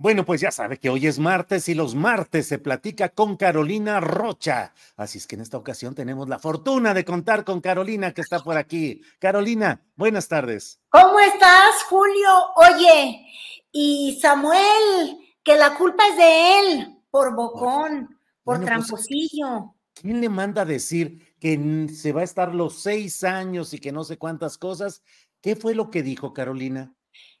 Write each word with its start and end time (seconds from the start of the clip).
Bueno, 0.00 0.24
pues 0.24 0.40
ya 0.40 0.52
sabe 0.52 0.78
que 0.78 0.90
hoy 0.90 1.08
es 1.08 1.18
martes 1.18 1.68
y 1.68 1.74
los 1.74 1.96
martes 1.96 2.46
se 2.46 2.60
platica 2.60 3.08
con 3.08 3.36
Carolina 3.36 3.98
Rocha. 3.98 4.72
Así 4.96 5.18
es 5.18 5.26
que 5.26 5.34
en 5.34 5.40
esta 5.40 5.56
ocasión 5.56 5.96
tenemos 5.96 6.28
la 6.28 6.38
fortuna 6.38 6.94
de 6.94 7.04
contar 7.04 7.44
con 7.44 7.60
Carolina 7.60 8.14
que 8.14 8.20
está 8.20 8.38
por 8.38 8.56
aquí. 8.56 9.02
Carolina, 9.18 9.82
buenas 9.96 10.28
tardes. 10.28 10.78
¿Cómo 10.90 11.18
estás, 11.18 11.82
Julio? 11.88 12.28
Oye, 12.54 13.26
y 13.72 14.16
Samuel, 14.22 15.18
que 15.42 15.56
la 15.56 15.74
culpa 15.74 16.04
es 16.10 16.16
de 16.16 16.60
él, 16.60 17.02
por 17.10 17.34
bocón, 17.34 18.06
por 18.44 18.58
Bueno, 18.58 18.66
pues, 18.66 18.66
tramposillo. 18.66 19.74
¿Quién 19.94 20.20
le 20.20 20.28
manda 20.28 20.62
a 20.62 20.64
decir 20.64 21.34
que 21.40 21.88
se 21.92 22.12
va 22.12 22.20
a 22.20 22.24
estar 22.24 22.54
los 22.54 22.82
seis 22.82 23.24
años 23.24 23.74
y 23.74 23.80
que 23.80 23.90
no 23.90 24.04
sé 24.04 24.16
cuántas 24.16 24.58
cosas? 24.58 25.02
¿Qué 25.40 25.56
fue 25.56 25.74
lo 25.74 25.90
que 25.90 26.04
dijo 26.04 26.32
Carolina? 26.32 26.94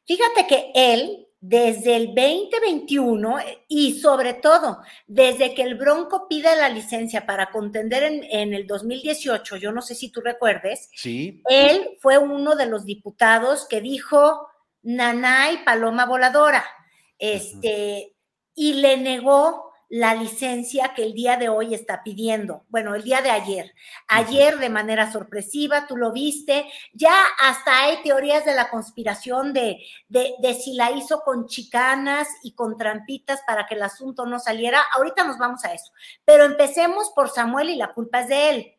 Fíjate 0.04 0.48
que 0.48 0.72
él, 0.74 1.27
desde 1.40 1.96
el 1.96 2.06
2021 2.14 3.38
eh, 3.38 3.64
y 3.68 4.00
sobre 4.00 4.34
todo 4.34 4.80
desde 5.06 5.54
que 5.54 5.62
el 5.62 5.76
Bronco 5.76 6.26
pide 6.28 6.56
la 6.56 6.68
licencia 6.68 7.26
para 7.26 7.50
contender 7.50 8.02
en, 8.02 8.24
en 8.24 8.54
el 8.54 8.66
2018, 8.66 9.56
yo 9.56 9.72
no 9.72 9.82
sé 9.82 9.94
si 9.94 10.10
tú 10.10 10.20
recuerdes, 10.20 10.88
Sí, 10.94 11.42
él 11.48 11.96
fue 12.00 12.18
uno 12.18 12.56
de 12.56 12.66
los 12.66 12.84
diputados 12.84 13.66
que 13.68 13.80
dijo 13.80 14.48
Nanay 14.82 15.64
Paloma 15.64 16.06
Voladora, 16.06 16.64
este, 17.18 18.14
y 18.54 18.74
le 18.74 18.96
negó 18.96 19.67
la 19.88 20.14
licencia 20.14 20.92
que 20.94 21.02
el 21.02 21.14
día 21.14 21.36
de 21.36 21.48
hoy 21.48 21.74
está 21.74 22.02
pidiendo. 22.02 22.64
Bueno, 22.68 22.94
el 22.94 23.02
día 23.02 23.22
de 23.22 23.30
ayer. 23.30 23.74
Ayer 24.06 24.58
de 24.58 24.68
manera 24.68 25.10
sorpresiva, 25.10 25.86
tú 25.86 25.96
lo 25.96 26.12
viste. 26.12 26.66
Ya 26.92 27.14
hasta 27.40 27.84
hay 27.84 28.02
teorías 28.02 28.44
de 28.44 28.54
la 28.54 28.68
conspiración 28.68 29.52
de, 29.52 29.78
de, 30.08 30.34
de 30.40 30.54
si 30.54 30.74
la 30.74 30.90
hizo 30.90 31.20
con 31.20 31.46
chicanas 31.46 32.28
y 32.42 32.54
con 32.54 32.76
trampitas 32.76 33.40
para 33.46 33.66
que 33.66 33.76
el 33.76 33.82
asunto 33.82 34.26
no 34.26 34.38
saliera. 34.38 34.82
Ahorita 34.94 35.24
nos 35.24 35.38
vamos 35.38 35.64
a 35.64 35.72
eso. 35.72 35.90
Pero 36.24 36.44
empecemos 36.44 37.10
por 37.14 37.30
Samuel 37.30 37.70
y 37.70 37.76
la 37.76 37.94
culpa 37.94 38.20
es 38.20 38.28
de 38.28 38.50
él. 38.50 38.74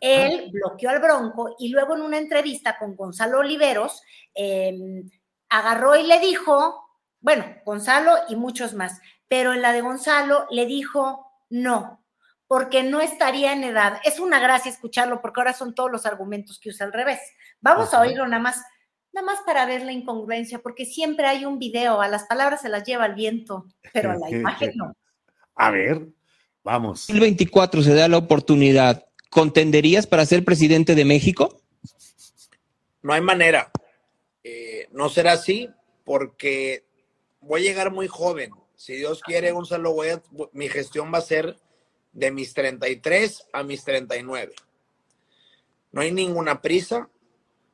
Él 0.00 0.50
bloqueó 0.52 0.90
al 0.90 1.00
Bronco 1.00 1.56
y 1.58 1.68
luego 1.68 1.96
en 1.96 2.02
una 2.02 2.18
entrevista 2.18 2.78
con 2.78 2.94
Gonzalo 2.94 3.38
Oliveros, 3.38 4.02
eh, 4.34 5.02
agarró 5.48 5.96
y 5.96 6.04
le 6.04 6.20
dijo, 6.20 6.86
bueno, 7.20 7.44
Gonzalo 7.64 8.12
y 8.28 8.36
muchos 8.36 8.74
más, 8.74 9.00
pero 9.30 9.54
en 9.54 9.62
la 9.62 9.72
de 9.72 9.80
Gonzalo 9.80 10.48
le 10.50 10.66
dijo 10.66 11.32
no, 11.50 12.04
porque 12.48 12.82
no 12.82 13.00
estaría 13.00 13.52
en 13.52 13.62
edad. 13.62 14.00
Es 14.04 14.18
una 14.18 14.40
gracia 14.40 14.72
escucharlo 14.72 15.22
porque 15.22 15.40
ahora 15.40 15.52
son 15.52 15.72
todos 15.72 15.88
los 15.88 16.04
argumentos 16.04 16.58
que 16.58 16.70
usa 16.70 16.84
al 16.84 16.92
revés. 16.92 17.20
Vamos 17.60 17.94
a 17.94 18.00
oírlo 18.00 18.26
nada 18.26 18.42
más, 18.42 18.60
nada 19.12 19.24
más 19.24 19.38
para 19.46 19.66
ver 19.66 19.82
la 19.82 19.92
incongruencia, 19.92 20.58
porque 20.58 20.84
siempre 20.84 21.28
hay 21.28 21.44
un 21.44 21.60
video, 21.60 22.00
a 22.00 22.08
las 22.08 22.24
palabras 22.24 22.60
se 22.60 22.68
las 22.68 22.82
lleva 22.82 23.06
el 23.06 23.14
viento, 23.14 23.66
pero 23.92 24.10
a 24.10 24.16
la 24.16 24.28
imagen 24.28 24.72
no. 24.74 24.96
a 25.54 25.70
ver, 25.70 26.08
vamos. 26.64 27.06
2024 27.06 27.82
se 27.82 27.94
da 27.94 28.08
la 28.08 28.18
oportunidad, 28.18 29.06
¿contenderías 29.30 30.08
para 30.08 30.26
ser 30.26 30.44
presidente 30.44 30.96
de 30.96 31.04
México? 31.04 31.62
No 33.00 33.12
hay 33.12 33.20
manera. 33.20 33.70
Eh, 34.42 34.88
no 34.90 35.08
será 35.08 35.34
así 35.34 35.70
porque 36.04 36.84
voy 37.40 37.60
a 37.60 37.64
llegar 37.64 37.92
muy 37.92 38.08
joven. 38.08 38.50
Si 38.80 38.94
Dios 38.94 39.20
quiere, 39.20 39.52
Gonzalo, 39.52 39.92
voy 39.92 40.08
a- 40.08 40.22
mi 40.52 40.70
gestión 40.70 41.12
va 41.12 41.18
a 41.18 41.20
ser 41.20 41.58
de 42.12 42.30
mis 42.30 42.54
33 42.54 43.46
a 43.52 43.62
mis 43.62 43.84
39. 43.84 44.54
No 45.92 46.00
hay 46.00 46.12
ninguna 46.12 46.62
prisa. 46.62 47.10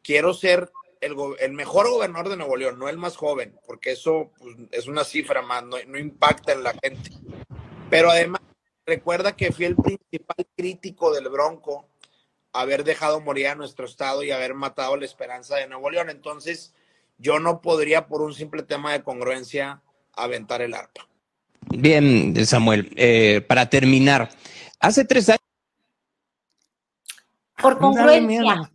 Quiero 0.02 0.34
ser 0.34 0.72
el, 1.00 1.52
mejor 1.52 1.88
gobernador 1.88 2.28
de 2.28 2.36
Nuevo 2.36 2.56
León, 2.56 2.80
no 2.80 2.88
el 2.88 2.98
más 2.98 3.16
joven, 3.16 3.56
porque 3.68 3.92
eso 3.92 4.32
pues, 4.36 4.56
es 4.72 4.88
una 4.88 5.04
cifra 5.04 5.42
más, 5.42 5.62
no, 5.62 5.76
no 5.86 5.96
impacta 5.96 6.54
en 6.54 6.64
la 6.64 6.74
gente. 6.82 7.12
Pero 7.88 8.10
además, 8.10 8.40
recuerda 8.84 9.36
que 9.36 9.52
fui 9.52 9.66
el 9.66 9.76
principal 9.76 10.44
crítico 10.56 11.14
del 11.14 11.28
Bronco 11.28 11.86
haber 12.52 12.82
dejado 12.82 13.20
morir 13.20 13.46
a 13.46 13.54
nuestro 13.54 13.86
estado 13.86 14.24
y 14.24 14.32
haber 14.32 14.54
matado 14.54 14.96
la 14.96 15.04
esperanza 15.04 15.54
de 15.54 15.68
Nuevo 15.68 15.88
León. 15.88 16.10
Entonces, 16.10 16.74
yo 17.16 17.38
no 17.38 17.60
podría, 17.60 18.08
por 18.08 18.22
un 18.22 18.34
simple 18.34 18.64
tema 18.64 18.92
de 18.92 19.04
congruencia, 19.04 19.84
aventar 20.16 20.62
el 20.62 20.74
arpa. 20.74 21.08
Bien, 21.68 22.34
Samuel, 22.46 22.92
eh, 22.96 23.44
para 23.46 23.68
terminar, 23.68 24.30
hace 24.80 25.04
tres 25.04 25.28
años 25.28 25.40
Por 27.60 27.78
congruencia. 27.78 28.70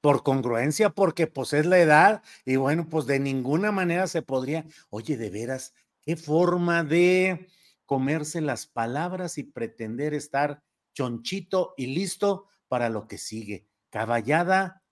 Por 0.00 0.22
congruencia, 0.22 0.90
porque 0.90 1.26
pues 1.26 1.52
es 1.52 1.66
la 1.66 1.78
edad 1.78 2.22
y 2.44 2.56
bueno, 2.56 2.88
pues 2.88 3.06
de 3.06 3.18
ninguna 3.18 3.72
manera 3.72 4.06
se 4.06 4.22
podría, 4.22 4.64
oye, 4.90 5.16
de 5.16 5.30
veras, 5.30 5.74
qué 6.02 6.16
forma 6.16 6.84
de 6.84 7.48
comerse 7.86 8.40
las 8.40 8.66
palabras 8.66 9.38
y 9.38 9.44
pretender 9.44 10.14
estar 10.14 10.62
chonchito 10.94 11.74
y 11.76 11.86
listo 11.86 12.46
para 12.68 12.88
lo 12.88 13.08
que 13.08 13.18
sigue. 13.18 13.66
Caballada, 13.90 14.82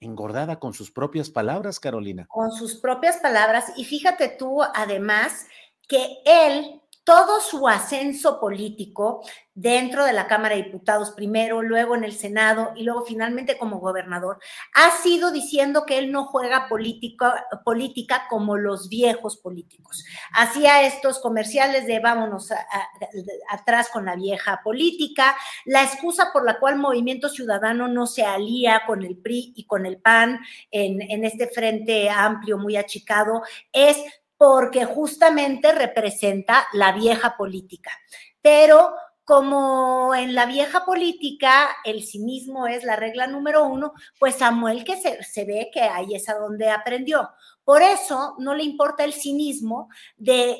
engordada 0.00 0.58
con 0.58 0.74
sus 0.74 0.90
propias 0.90 1.30
palabras, 1.30 1.80
Carolina. 1.80 2.26
con 2.28 2.52
sus 2.52 2.76
propias 2.76 3.18
palabras 3.18 3.72
y 3.76 3.84
fíjate 3.84 4.28
tú 4.28 4.62
además 4.62 5.46
que 5.88 6.18
él, 6.24 6.80
todo 7.08 7.40
su 7.40 7.66
ascenso 7.66 8.38
político 8.38 9.22
dentro 9.54 10.04
de 10.04 10.12
la 10.12 10.26
Cámara 10.26 10.54
de 10.54 10.64
Diputados 10.64 11.12
primero, 11.12 11.62
luego 11.62 11.96
en 11.96 12.04
el 12.04 12.12
Senado 12.12 12.72
y 12.76 12.82
luego 12.82 13.06
finalmente 13.06 13.56
como 13.56 13.80
gobernador, 13.80 14.38
ha 14.74 14.90
sido 15.02 15.32
diciendo 15.32 15.86
que 15.86 15.96
él 15.96 16.12
no 16.12 16.26
juega 16.26 16.68
política, 16.68 17.46
política 17.64 18.26
como 18.28 18.58
los 18.58 18.90
viejos 18.90 19.38
políticos. 19.38 20.04
Hacía 20.34 20.82
estos 20.82 21.18
comerciales 21.18 21.86
de 21.86 21.98
vámonos 21.98 22.50
atrás 23.48 23.88
con 23.90 24.04
la 24.04 24.14
vieja 24.14 24.60
política, 24.62 25.34
la 25.64 25.82
excusa 25.84 26.28
por 26.30 26.44
la 26.44 26.58
cual 26.58 26.76
Movimiento 26.76 27.30
Ciudadano 27.30 27.88
no 27.88 28.06
se 28.06 28.26
alía 28.26 28.82
con 28.86 29.02
el 29.02 29.16
PRI 29.16 29.54
y 29.56 29.64
con 29.64 29.86
el 29.86 29.98
PAN 29.98 30.40
en 30.70 31.24
este 31.24 31.46
frente 31.46 32.10
amplio, 32.10 32.58
muy 32.58 32.76
achicado, 32.76 33.40
es 33.72 33.96
porque 34.38 34.86
justamente 34.86 35.72
representa 35.72 36.66
la 36.72 36.92
vieja 36.92 37.36
política. 37.36 37.90
Pero 38.40 38.94
como 39.24 40.14
en 40.14 40.34
la 40.34 40.46
vieja 40.46 40.86
política 40.86 41.68
el 41.84 42.02
cinismo 42.02 42.66
es 42.66 42.82
la 42.82 42.96
regla 42.96 43.26
número 43.26 43.66
uno, 43.66 43.92
pues 44.18 44.36
Samuel 44.36 44.84
que 44.84 44.96
se, 44.96 45.22
se 45.22 45.44
ve 45.44 45.68
que 45.70 45.82
ahí 45.82 46.14
es 46.14 46.30
a 46.30 46.38
donde 46.38 46.70
aprendió. 46.70 47.28
Por 47.62 47.82
eso 47.82 48.36
no 48.38 48.54
le 48.54 48.64
importa 48.64 49.04
el 49.04 49.12
cinismo 49.12 49.90
de 50.16 50.58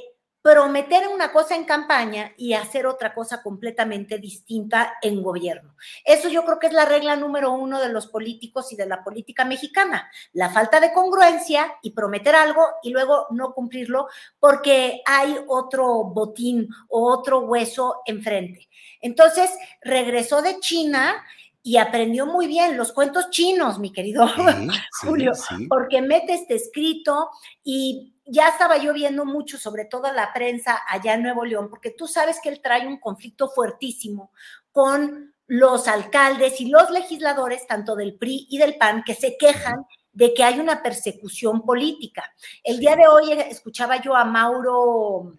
prometer 0.50 1.06
una 1.08 1.30
cosa 1.30 1.54
en 1.54 1.64
campaña 1.64 2.32
y 2.38 2.54
hacer 2.54 2.86
otra 2.86 3.12
cosa 3.12 3.42
completamente 3.42 4.16
distinta 4.16 4.94
en 5.02 5.22
gobierno. 5.22 5.74
Eso 6.06 6.30
yo 6.30 6.42
creo 6.46 6.58
que 6.58 6.68
es 6.68 6.72
la 6.72 6.86
regla 6.86 7.16
número 7.16 7.52
uno 7.52 7.78
de 7.78 7.90
los 7.90 8.06
políticos 8.06 8.72
y 8.72 8.76
de 8.76 8.86
la 8.86 9.04
política 9.04 9.44
mexicana, 9.44 10.10
la 10.32 10.48
falta 10.48 10.80
de 10.80 10.94
congruencia 10.94 11.74
y 11.82 11.90
prometer 11.90 12.34
algo 12.34 12.64
y 12.82 12.88
luego 12.92 13.26
no 13.28 13.52
cumplirlo 13.52 14.08
porque 14.40 15.02
hay 15.04 15.36
otro 15.48 16.04
botín 16.04 16.70
o 16.88 17.12
otro 17.12 17.40
hueso 17.40 18.00
enfrente. 18.06 18.70
Entonces, 19.02 19.50
regresó 19.82 20.40
de 20.40 20.60
China 20.60 21.26
y 21.62 21.76
aprendió 21.76 22.26
muy 22.26 22.46
bien 22.46 22.76
los 22.76 22.92
cuentos 22.92 23.30
chinos, 23.30 23.78
mi 23.78 23.92
querido 23.92 24.26
Julio, 25.02 25.32
porque 25.68 26.00
mete 26.00 26.34
este 26.34 26.54
escrito 26.54 27.30
y 27.62 28.14
ya 28.24 28.48
estaba 28.48 28.76
yo 28.78 28.92
viendo 28.92 29.24
mucho, 29.24 29.58
sobre 29.58 29.84
todo 29.86 30.12
la 30.12 30.32
prensa 30.32 30.80
allá 30.88 31.14
en 31.14 31.22
Nuevo 31.22 31.44
León, 31.44 31.68
porque 31.70 31.90
tú 31.90 32.06
sabes 32.06 32.38
que 32.42 32.48
él 32.50 32.60
trae 32.62 32.86
un 32.86 33.00
conflicto 33.00 33.48
fuertísimo 33.48 34.32
con 34.70 35.34
los 35.46 35.88
alcaldes 35.88 36.60
y 36.60 36.68
los 36.68 36.90
legisladores, 36.90 37.66
tanto 37.66 37.96
del 37.96 38.16
PRI 38.16 38.46
y 38.50 38.58
del 38.58 38.76
PAN, 38.76 39.02
que 39.04 39.14
se 39.14 39.36
quejan 39.38 39.86
de 40.12 40.34
que 40.34 40.44
hay 40.44 40.60
una 40.60 40.82
persecución 40.82 41.62
política. 41.62 42.30
El 42.62 42.78
día 42.80 42.96
de 42.96 43.08
hoy 43.08 43.32
escuchaba 43.32 44.00
yo 44.00 44.14
a 44.14 44.24
Mauro, 44.24 45.38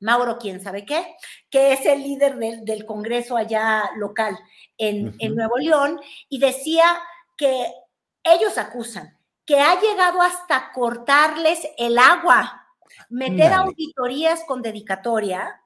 Mauro, 0.00 0.38
quién 0.38 0.60
sabe 0.60 0.84
qué, 0.84 1.16
que 1.50 1.72
es 1.72 1.86
el 1.86 2.02
líder 2.02 2.36
del, 2.36 2.84
Congreso 2.84 3.36
allá 3.36 3.90
local 3.96 4.38
en, 4.78 5.14
en 5.18 5.34
Nuevo 5.34 5.58
León, 5.58 6.00
y 6.28 6.38
decía 6.38 6.84
que 7.36 7.72
ellos 8.22 8.58
acusan 8.58 9.16
que 9.46 9.60
ha 9.60 9.80
llegado 9.80 10.20
hasta 10.20 10.72
cortarles 10.72 11.60
el 11.78 11.98
agua, 11.98 12.66
meter 13.08 13.52
auditorías 13.52 14.42
con 14.44 14.60
dedicatoria 14.60 15.62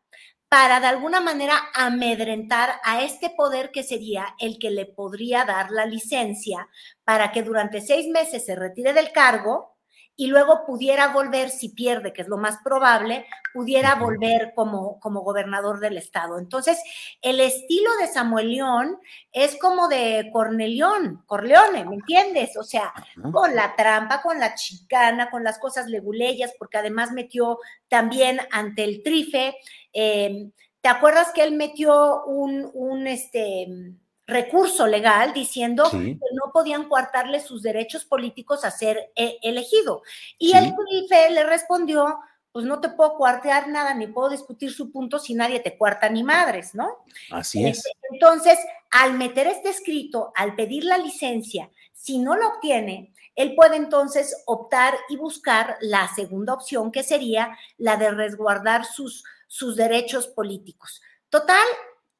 para 0.50 0.80
de 0.80 0.88
alguna 0.88 1.20
manera 1.20 1.70
amedrentar 1.74 2.80
a 2.84 3.02
este 3.02 3.30
poder 3.30 3.70
que 3.70 3.82
sería 3.82 4.34
el 4.38 4.58
que 4.58 4.70
le 4.70 4.84
podría 4.84 5.44
dar 5.44 5.70
la 5.70 5.86
licencia 5.86 6.68
para 7.04 7.32
que 7.32 7.42
durante 7.42 7.80
seis 7.80 8.08
meses 8.08 8.44
se 8.44 8.56
retire 8.56 8.92
del 8.92 9.12
cargo 9.12 9.69
y 10.20 10.26
luego 10.26 10.66
pudiera 10.66 11.14
volver, 11.14 11.48
si 11.48 11.70
pierde, 11.70 12.12
que 12.12 12.20
es 12.20 12.28
lo 12.28 12.36
más 12.36 12.58
probable, 12.62 13.24
pudiera 13.54 13.94
volver 13.94 14.52
como, 14.54 15.00
como 15.00 15.22
gobernador 15.22 15.80
del 15.80 15.96
estado. 15.96 16.38
Entonces, 16.38 16.78
el 17.22 17.40
estilo 17.40 17.90
de 17.98 18.06
Samuel 18.06 18.52
León 18.52 18.98
es 19.32 19.56
como 19.58 19.88
de 19.88 20.28
Cornelión, 20.30 21.22
Corleone, 21.24 21.86
¿me 21.86 21.94
entiendes? 21.94 22.54
O 22.58 22.62
sea, 22.62 22.92
con 23.32 23.56
la 23.56 23.74
trampa, 23.76 24.20
con 24.20 24.38
la 24.38 24.54
chicana, 24.54 25.30
con 25.30 25.42
las 25.42 25.58
cosas 25.58 25.86
leguleyas, 25.86 26.52
porque 26.58 26.76
además 26.76 27.12
metió 27.12 27.58
también 27.88 28.40
ante 28.52 28.84
el 28.84 29.02
trife. 29.02 29.56
Eh, 29.94 30.50
¿Te 30.82 30.88
acuerdas 30.90 31.32
que 31.32 31.44
él 31.44 31.56
metió 31.56 32.24
un, 32.26 32.70
un 32.74 33.06
este, 33.06 33.68
recurso 34.30 34.86
legal 34.86 35.32
diciendo 35.34 35.84
que 35.90 36.18
no 36.32 36.52
podían 36.52 36.88
coartarle 36.88 37.40
sus 37.40 37.62
derechos 37.62 38.04
políticos 38.04 38.64
a 38.64 38.70
ser 38.70 39.12
eh, 39.16 39.38
elegido. 39.42 40.02
Y 40.38 40.56
el 40.56 40.74
CRIFE 40.74 41.30
le 41.30 41.44
respondió, 41.44 42.18
pues 42.52 42.64
no 42.64 42.80
te 42.80 42.88
puedo 42.88 43.16
cuartear 43.16 43.68
nada, 43.68 43.94
ni 43.94 44.06
puedo 44.06 44.30
discutir 44.30 44.72
su 44.72 44.90
punto 44.90 45.18
si 45.18 45.34
nadie 45.34 45.60
te 45.60 45.76
cuarta 45.76 46.08
ni 46.08 46.24
madres, 46.24 46.74
¿no? 46.74 47.04
Así 47.30 47.66
es. 47.66 47.78
Este, 47.78 47.90
entonces, 48.12 48.58
al 48.90 49.14
meter 49.14 49.46
este 49.46 49.68
escrito, 49.68 50.32
al 50.34 50.56
pedir 50.56 50.84
la 50.84 50.98
licencia, 50.98 51.70
si 51.92 52.18
no 52.18 52.36
lo 52.36 52.48
obtiene, 52.48 53.12
él 53.36 53.54
puede 53.54 53.76
entonces 53.76 54.42
optar 54.46 54.94
y 55.08 55.16
buscar 55.16 55.76
la 55.80 56.12
segunda 56.14 56.54
opción, 56.54 56.90
que 56.90 57.02
sería 57.02 57.56
la 57.78 57.96
de 57.96 58.10
resguardar 58.10 58.84
sus, 58.84 59.24
sus 59.46 59.76
derechos 59.76 60.26
políticos. 60.26 61.00
Total, 61.28 61.64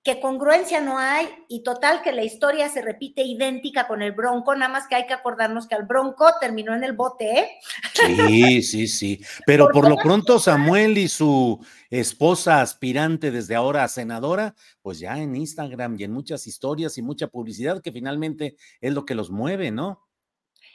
que 0.02 0.18
congruencia 0.18 0.80
no 0.80 0.98
hay 0.98 1.28
y 1.48 1.62
total 1.62 2.00
que 2.02 2.12
la 2.12 2.22
historia 2.22 2.70
se 2.70 2.80
repite 2.80 3.22
idéntica 3.22 3.86
con 3.86 4.00
el 4.00 4.12
Bronco, 4.12 4.54
nada 4.54 4.72
más 4.72 4.86
que 4.86 4.94
hay 4.94 5.06
que 5.06 5.12
acordarnos 5.12 5.66
que 5.66 5.74
el 5.74 5.84
Bronco 5.84 6.26
terminó 6.40 6.74
en 6.74 6.84
el 6.84 6.94
bote, 6.94 7.38
¿eh? 7.38 7.48
Sí, 7.92 8.62
sí, 8.62 8.88
sí. 8.88 9.20
Pero 9.44 9.68
por 9.70 9.88
lo 9.88 9.96
pronto 9.96 10.38
Samuel 10.38 10.96
y 10.96 11.08
su 11.08 11.62
esposa 11.90 12.62
aspirante 12.62 13.30
desde 13.30 13.54
ahora 13.54 13.84
a 13.84 13.88
senadora, 13.88 14.54
pues 14.80 14.98
ya 15.00 15.18
en 15.18 15.36
Instagram 15.36 15.96
y 15.98 16.04
en 16.04 16.12
muchas 16.12 16.46
historias 16.46 16.96
y 16.96 17.02
mucha 17.02 17.26
publicidad 17.26 17.82
que 17.82 17.92
finalmente 17.92 18.56
es 18.80 18.94
lo 18.94 19.04
que 19.04 19.14
los 19.14 19.30
mueve, 19.30 19.70
¿no? 19.70 20.09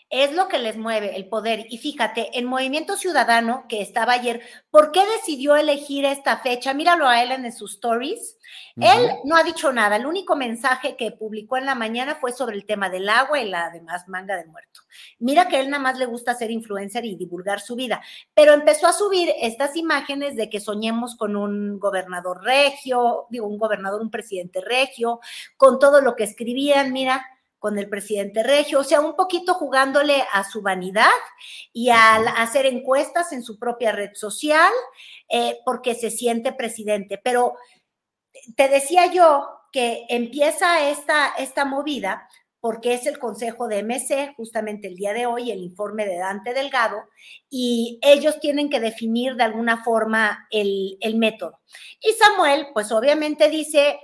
Es 0.09 0.33
lo 0.33 0.47
que 0.47 0.59
les 0.59 0.77
mueve 0.77 1.15
el 1.15 1.27
poder. 1.27 1.65
Y 1.69 1.77
fíjate, 1.77 2.37
el 2.37 2.45
movimiento 2.45 2.95
ciudadano 2.95 3.65
que 3.67 3.81
estaba 3.81 4.13
ayer, 4.13 4.41
¿por 4.69 4.91
qué 4.91 5.01
decidió 5.17 5.55
elegir 5.55 6.05
esta 6.05 6.37
fecha? 6.37 6.73
Míralo 6.73 7.07
a 7.07 7.21
él 7.23 7.31
en 7.31 7.51
sus 7.51 7.73
stories. 7.73 8.37
Él 8.77 9.09
no 9.23 9.35
ha 9.35 9.43
dicho 9.43 9.71
nada. 9.71 9.95
El 9.95 10.05
único 10.05 10.35
mensaje 10.35 10.95
que 10.95 11.11
publicó 11.11 11.57
en 11.57 11.65
la 11.65 11.75
mañana 11.75 12.15
fue 12.15 12.33
sobre 12.33 12.55
el 12.55 12.65
tema 12.65 12.89
del 12.89 13.09
agua 13.09 13.39
y 13.39 13.49
la 13.49 13.69
demás 13.71 14.07
manga 14.07 14.35
de 14.35 14.45
muerto. 14.45 14.81
Mira 15.17 15.47
que 15.47 15.59
él 15.59 15.69
nada 15.69 15.81
más 15.81 15.97
le 15.97 16.05
gusta 16.05 16.35
ser 16.35 16.51
influencer 16.51 17.05
y 17.05 17.15
divulgar 17.15 17.59
su 17.61 17.75
vida, 17.75 18.01
pero 18.33 18.53
empezó 18.53 18.87
a 18.87 18.93
subir 18.93 19.33
estas 19.41 19.75
imágenes 19.75 20.35
de 20.35 20.49
que 20.49 20.59
soñemos 20.59 21.15
con 21.15 21.35
un 21.35 21.79
gobernador 21.79 22.43
regio, 22.43 23.25
digo, 23.29 23.47
un 23.47 23.57
gobernador, 23.57 24.01
un 24.01 24.11
presidente 24.11 24.61
regio, 24.61 25.19
con 25.57 25.79
todo 25.79 26.01
lo 26.01 26.15
que 26.15 26.25
escribían. 26.25 26.91
Mira, 26.91 27.25
con 27.65 27.79
el 27.79 27.89
presidente 27.89 28.43
Regio, 28.43 28.81
o 28.81 28.83
sea, 28.83 29.01
un 29.01 29.15
poquito 29.15 29.55
jugándole 29.55 30.23
a 30.31 30.43
su 30.43 30.61
vanidad 30.61 31.09
y 31.73 31.89
al 31.89 32.27
hacer 32.27 32.67
encuestas 32.67 33.31
en 33.31 33.41
su 33.41 33.57
propia 33.57 33.91
red 33.91 34.11
social, 34.13 34.71
eh, 35.29 35.57
porque 35.65 35.95
se 35.95 36.11
siente 36.11 36.53
presidente. 36.53 37.19
Pero 37.23 37.55
te 38.55 38.69
decía 38.69 39.11
yo 39.11 39.49
que 39.71 40.05
empieza 40.09 40.91
esta, 40.91 41.29
esta 41.39 41.65
movida 41.65 42.29
porque 42.59 42.93
es 42.93 43.07
el 43.07 43.17
consejo 43.17 43.67
de 43.67 43.81
MC, 43.81 44.35
justamente 44.37 44.87
el 44.87 44.95
día 44.95 45.13
de 45.13 45.25
hoy, 45.25 45.49
el 45.49 45.63
informe 45.63 46.05
de 46.05 46.19
Dante 46.19 46.53
Delgado, 46.53 46.97
y 47.49 47.97
ellos 48.03 48.39
tienen 48.39 48.69
que 48.69 48.79
definir 48.79 49.37
de 49.37 49.43
alguna 49.43 49.83
forma 49.83 50.47
el, 50.51 50.99
el 51.01 51.15
método. 51.15 51.61
Y 51.99 52.11
Samuel, 52.11 52.67
pues 52.75 52.91
obviamente 52.91 53.49
dice, 53.49 53.99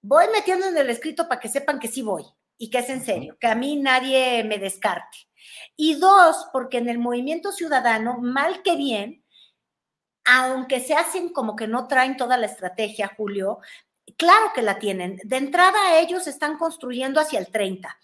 voy 0.00 0.26
metiendo 0.32 0.68
en 0.68 0.76
el 0.76 0.90
escrito 0.90 1.26
para 1.26 1.40
que 1.40 1.48
sepan 1.48 1.80
que 1.80 1.88
sí 1.88 2.02
voy 2.02 2.24
y 2.60 2.68
que 2.68 2.80
es 2.80 2.90
en 2.90 3.02
serio, 3.02 3.38
que 3.40 3.46
a 3.46 3.54
mí 3.54 3.76
nadie 3.76 4.44
me 4.44 4.58
descarte. 4.58 5.16
Y 5.76 5.94
dos, 5.94 6.46
porque 6.52 6.76
en 6.76 6.90
el 6.90 6.98
movimiento 6.98 7.52
ciudadano, 7.52 8.18
mal 8.18 8.62
que 8.62 8.76
bien, 8.76 9.24
aunque 10.26 10.80
se 10.80 10.94
hacen 10.94 11.30
como 11.30 11.56
que 11.56 11.66
no 11.66 11.88
traen 11.88 12.18
toda 12.18 12.36
la 12.36 12.44
estrategia, 12.44 13.14
Julio, 13.16 13.60
claro 14.18 14.52
que 14.54 14.60
la 14.60 14.78
tienen. 14.78 15.18
De 15.24 15.38
entrada, 15.38 15.98
ellos 15.98 16.26
están 16.26 16.58
construyendo 16.58 17.18
hacia 17.18 17.38
el 17.38 17.50
30. 17.50 17.98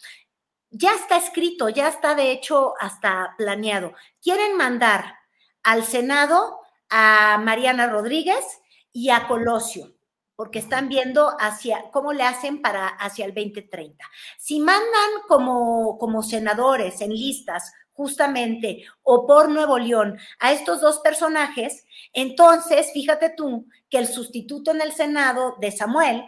Ya 0.71 0.95
está 0.95 1.19
escrito, 1.19 1.69
ya 1.69 1.89
está 1.89 2.15
de 2.15 2.33
hecho 2.33 2.73
hasta 2.81 3.35
planeado. 3.37 3.93
Quieren 4.23 4.57
mandar 4.57 5.19
al 5.65 5.85
Senado 5.85 6.61
a 6.89 7.37
Mariana 7.45 7.89
Rodríguez 7.89 8.43
y 8.91 9.11
a 9.11 9.27
Colosio 9.29 9.96
porque 10.37 10.59
están 10.59 10.89
viendo 10.89 11.35
hacia 11.41 11.91
cómo 11.91 12.13
le 12.13 12.23
hacen 12.23 12.61
para 12.63 12.87
hacia 12.87 13.25
el 13.25 13.35
2030. 13.35 14.05
Si 14.39 14.61
mandan 14.61 15.11
como, 15.27 15.99
como 15.99 16.23
senadores 16.23 17.01
en 17.01 17.11
listas 17.11 17.73
justamente 17.93 18.85
o 19.03 19.27
por 19.27 19.49
Nuevo 19.49 19.79
León 19.79 20.19
a 20.39 20.53
estos 20.53 20.83
dos 20.83 21.01
personajes, 21.01 21.87
entonces 22.13 22.91
fíjate 22.93 23.31
tú 23.31 23.67
que 23.89 23.99
el 23.99 24.07
sustituto 24.07 24.71
en 24.71 24.83
el 24.83 24.93
Senado 24.93 25.57
de 25.59 25.73
Samuel 25.73 26.23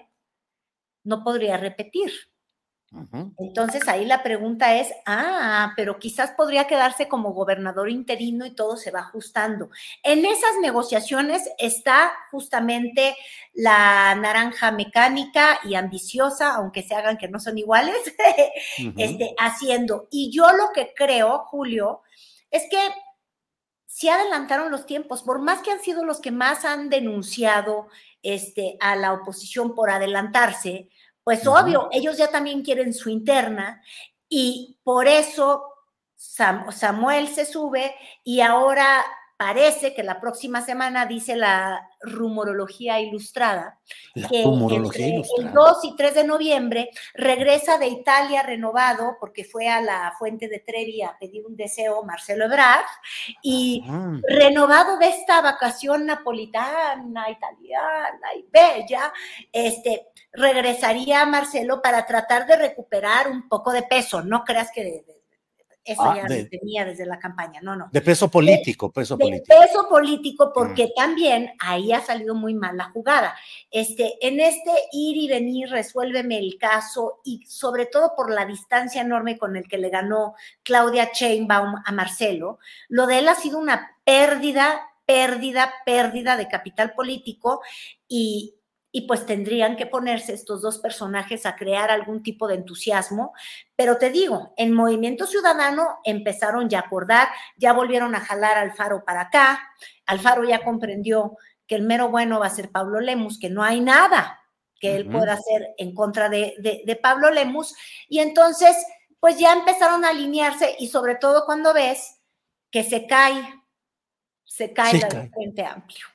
no 1.04 1.22
podría 1.22 1.58
repetir. 1.58 2.10
Entonces 3.38 3.86
ahí 3.86 4.06
la 4.06 4.22
pregunta 4.22 4.74
es, 4.76 4.88
ah, 5.04 5.74
pero 5.76 5.98
quizás 5.98 6.30
podría 6.30 6.66
quedarse 6.66 7.06
como 7.06 7.34
gobernador 7.34 7.90
interino 7.90 8.46
y 8.46 8.54
todo 8.54 8.76
se 8.78 8.90
va 8.90 9.00
ajustando. 9.00 9.70
En 10.02 10.24
esas 10.24 10.56
negociaciones 10.62 11.50
está 11.58 12.12
justamente 12.30 13.14
la 13.52 14.14
naranja 14.14 14.70
mecánica 14.70 15.60
y 15.64 15.74
ambiciosa, 15.74 16.54
aunque 16.54 16.82
se 16.82 16.94
hagan 16.94 17.18
que 17.18 17.28
no 17.28 17.38
son 17.40 17.58
iguales, 17.58 17.96
este, 18.96 19.34
haciendo. 19.38 20.08
Y 20.10 20.30
yo 20.30 20.50
lo 20.52 20.70
que 20.72 20.94
creo, 20.94 21.40
Julio, 21.40 22.00
es 22.50 22.62
que 22.70 22.78
si 23.86 24.08
adelantaron 24.08 24.70
los 24.70 24.86
tiempos, 24.86 25.22
por 25.22 25.40
más 25.40 25.60
que 25.60 25.72
han 25.72 25.80
sido 25.80 26.04
los 26.04 26.20
que 26.20 26.30
más 26.30 26.64
han 26.64 26.88
denunciado 26.88 27.88
este, 28.22 28.78
a 28.80 28.96
la 28.96 29.12
oposición 29.12 29.74
por 29.74 29.90
adelantarse, 29.90 30.88
pues 31.28 31.46
obvio, 31.46 31.90
ellos 31.92 32.16
ya 32.16 32.28
también 32.28 32.62
quieren 32.62 32.94
su 32.94 33.10
interna 33.10 33.82
y 34.30 34.78
por 34.82 35.06
eso 35.06 35.62
Samuel 36.16 37.28
se 37.28 37.44
sube 37.44 37.94
y 38.24 38.40
ahora 38.40 39.04
parece 39.36 39.94
que 39.94 40.02
la 40.02 40.20
próxima 40.20 40.62
semana, 40.62 41.04
dice 41.04 41.36
la 41.36 41.86
rumorología 42.00 42.98
ilustrada, 43.00 43.78
que 44.28 44.42
el 44.42 45.52
2 45.52 45.84
y 45.84 45.96
3 45.96 46.14
de 46.14 46.24
noviembre 46.24 46.90
regresa 47.12 47.76
de 47.76 47.86
Italia 47.86 48.42
renovado, 48.42 49.16
porque 49.20 49.44
fue 49.44 49.68
a 49.68 49.80
la 49.80 50.14
fuente 50.18 50.48
de 50.48 50.58
Trevi 50.58 51.02
a 51.02 51.16
pedir 51.20 51.46
un 51.46 51.56
deseo 51.56 52.02
Marcelo 52.04 52.46
Ebrard, 52.46 52.86
y 53.42 53.84
renovado 54.26 54.96
de 54.96 55.08
esta 55.08 55.40
vacación 55.40 56.06
napolitana, 56.06 57.30
italiana 57.30 58.34
y 58.34 58.44
bella, 58.50 59.12
este, 59.52 60.08
regresaría 60.32 61.22
a 61.22 61.26
Marcelo 61.26 61.82
para 61.82 62.06
tratar 62.06 62.46
de 62.46 62.56
recuperar 62.56 63.28
un 63.28 63.48
poco 63.48 63.72
de 63.72 63.82
peso. 63.82 64.22
No 64.22 64.44
creas 64.44 64.70
que 64.72 64.84
de, 64.84 65.04
eso 65.88 66.02
ah, 66.02 66.16
ya 66.16 66.48
tenía 66.50 66.84
desde 66.84 67.06
la 67.06 67.18
campaña, 67.18 67.62
no, 67.62 67.74
no. 67.74 67.88
De 67.90 68.02
peso 68.02 68.30
político, 68.30 68.92
peso 68.92 69.16
de 69.16 69.24
político. 69.24 69.58
peso 69.58 69.88
político, 69.88 70.52
porque 70.52 70.88
mm. 70.88 70.90
también 70.94 71.52
ahí 71.58 71.92
ha 71.94 72.02
salido 72.02 72.34
muy 72.34 72.52
mal 72.52 72.76
la 72.76 72.90
jugada. 72.90 73.34
Este, 73.70 74.18
en 74.20 74.38
este 74.38 74.70
ir 74.92 75.16
y 75.16 75.28
venir, 75.28 75.70
resuélveme 75.70 76.38
el 76.38 76.58
caso, 76.58 77.20
y 77.24 77.42
sobre 77.46 77.86
todo 77.86 78.12
por 78.14 78.30
la 78.30 78.44
distancia 78.44 79.00
enorme 79.00 79.38
con 79.38 79.56
el 79.56 79.66
que 79.66 79.78
le 79.78 79.88
ganó 79.88 80.34
Claudia 80.62 81.10
Chainbaum 81.10 81.76
a 81.82 81.92
Marcelo, 81.92 82.58
lo 82.90 83.06
de 83.06 83.20
él 83.20 83.28
ha 83.28 83.34
sido 83.34 83.58
una 83.58 83.96
pérdida, 84.04 84.90
pérdida, 85.06 85.72
pérdida 85.86 86.36
de 86.36 86.48
capital 86.48 86.92
político, 86.92 87.62
y, 88.06 88.57
y 88.90 89.02
pues 89.06 89.26
tendrían 89.26 89.76
que 89.76 89.86
ponerse 89.86 90.32
estos 90.32 90.62
dos 90.62 90.78
personajes 90.78 91.44
a 91.44 91.56
crear 91.56 91.90
algún 91.90 92.22
tipo 92.22 92.48
de 92.48 92.54
entusiasmo. 92.54 93.32
Pero 93.76 93.98
te 93.98 94.10
digo, 94.10 94.54
en 94.56 94.72
Movimiento 94.72 95.26
Ciudadano 95.26 95.98
empezaron 96.04 96.68
ya 96.68 96.78
a 96.80 96.82
acordar, 96.82 97.28
ya 97.56 97.72
volvieron 97.72 98.14
a 98.14 98.20
jalar 98.20 98.56
al 98.56 98.72
Faro 98.72 99.04
para 99.04 99.22
acá, 99.22 99.60
Alfaro 100.06 100.44
ya 100.44 100.64
comprendió 100.64 101.36
que 101.66 101.74
el 101.74 101.82
mero 101.82 102.08
bueno 102.08 102.40
va 102.40 102.46
a 102.46 102.50
ser 102.50 102.70
Pablo 102.70 102.98
Lemus, 102.98 103.38
que 103.38 103.50
no 103.50 103.62
hay 103.62 103.80
nada 103.80 104.40
que 104.80 104.96
él 104.96 105.10
pueda 105.10 105.34
hacer 105.34 105.74
en 105.76 105.92
contra 105.92 106.28
de, 106.28 106.54
de, 106.58 106.96
Pablo 106.96 107.30
Lemus, 107.30 107.74
y 108.08 108.20
entonces 108.20 108.76
pues 109.18 109.36
ya 109.36 109.52
empezaron 109.52 110.04
a 110.04 110.10
alinearse 110.10 110.76
y 110.78 110.88
sobre 110.88 111.16
todo 111.16 111.44
cuando 111.44 111.74
ves 111.74 112.20
que 112.70 112.84
se 112.84 113.06
cae, 113.06 113.42
se 114.44 114.72
cae 114.72 115.00
la 115.00 115.08
Frente 115.08 115.64
Amplio. 115.64 116.06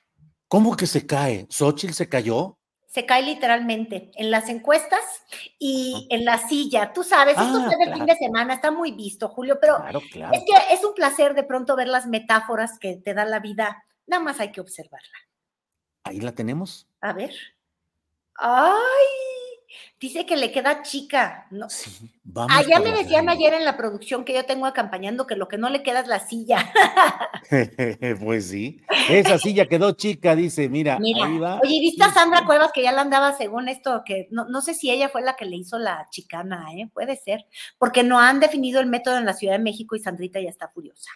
¿Cómo 0.47 0.77
que 0.77 0.87
se 0.87 1.05
cae? 1.05 1.45
¿Xochitl 1.49 1.93
se 1.93 2.07
cayó? 2.07 2.57
Se 2.93 3.07
cae 3.07 3.23
literalmente 3.23 4.11
en 4.13 4.29
las 4.29 4.49
encuestas 4.49 5.01
y 5.57 6.07
en 6.11 6.25
la 6.25 6.37
silla. 6.37 6.93
Tú 6.93 7.03
sabes, 7.03 7.35
esto 7.39 7.57
ah, 7.57 7.69
es 7.71 7.87
el 7.87 7.93
fin 7.95 8.05
de 8.05 8.15
semana, 8.15 8.53
está 8.53 8.69
muy 8.69 8.91
visto, 8.91 9.29
Julio, 9.29 9.57
pero 9.59 9.83
es 9.87 10.03
que 10.13 10.53
es 10.71 10.85
un 10.85 10.93
placer 10.93 11.33
de 11.33 11.41
pronto 11.41 11.75
ver 11.75 11.87
las 11.87 12.05
metáforas 12.05 12.77
que 12.77 12.97
te 12.97 13.15
da 13.15 13.25
la 13.25 13.39
vida. 13.39 13.83
Nada 14.05 14.21
más 14.21 14.39
hay 14.39 14.51
que 14.51 14.61
observarla. 14.61 15.17
Ahí 16.03 16.19
la 16.19 16.33
tenemos. 16.33 16.87
A 17.01 17.13
ver. 17.13 17.33
¡Ay! 18.35 19.22
Dice 19.99 20.25
que 20.25 20.37
le 20.37 20.51
queda 20.51 20.81
chica. 20.81 21.47
No. 21.51 21.69
Sí, 21.69 22.11
Allá 22.49 22.79
me 22.79 22.91
decían 22.91 23.29
ayer 23.29 23.53
en 23.53 23.65
la 23.65 23.77
producción 23.77 24.25
que 24.25 24.33
yo 24.33 24.45
tengo 24.45 24.65
acompañando 24.65 25.27
que 25.27 25.35
lo 25.35 25.47
que 25.47 25.57
no 25.57 25.69
le 25.69 25.83
queda 25.83 25.99
es 26.01 26.07
la 26.07 26.19
silla. 26.19 26.71
pues 28.19 28.49
sí. 28.49 28.81
Esa 29.09 29.37
silla 29.37 29.67
quedó 29.67 29.91
chica, 29.91 30.35
dice, 30.35 30.69
mira, 30.69 30.97
ahí 30.97 31.37
va. 31.37 31.59
Oye, 31.63 31.79
¿viste 31.79 32.03
a 32.03 32.13
Sandra 32.13 32.45
Cuevas 32.45 32.71
que 32.73 32.83
ya 32.83 32.91
la 32.91 33.01
andaba 33.01 33.37
según 33.37 33.69
esto? 33.69 34.03
Que 34.05 34.27
no, 34.31 34.45
no 34.45 34.61
sé 34.61 34.73
si 34.73 34.89
ella 34.91 35.09
fue 35.09 35.21
la 35.21 35.35
que 35.35 35.45
le 35.45 35.57
hizo 35.57 35.77
la 35.77 36.07
chicana, 36.09 36.65
¿eh? 36.75 36.89
Puede 36.93 37.15
ser. 37.15 37.45
Porque 37.77 38.03
no 38.03 38.19
han 38.19 38.39
definido 38.39 38.79
el 38.79 38.87
método 38.87 39.17
en 39.17 39.25
la 39.25 39.33
Ciudad 39.33 39.53
de 39.53 39.63
México 39.63 39.95
y 39.95 39.99
Sandrita 39.99 40.39
ya 40.39 40.49
está 40.49 40.69
furiosa 40.69 41.11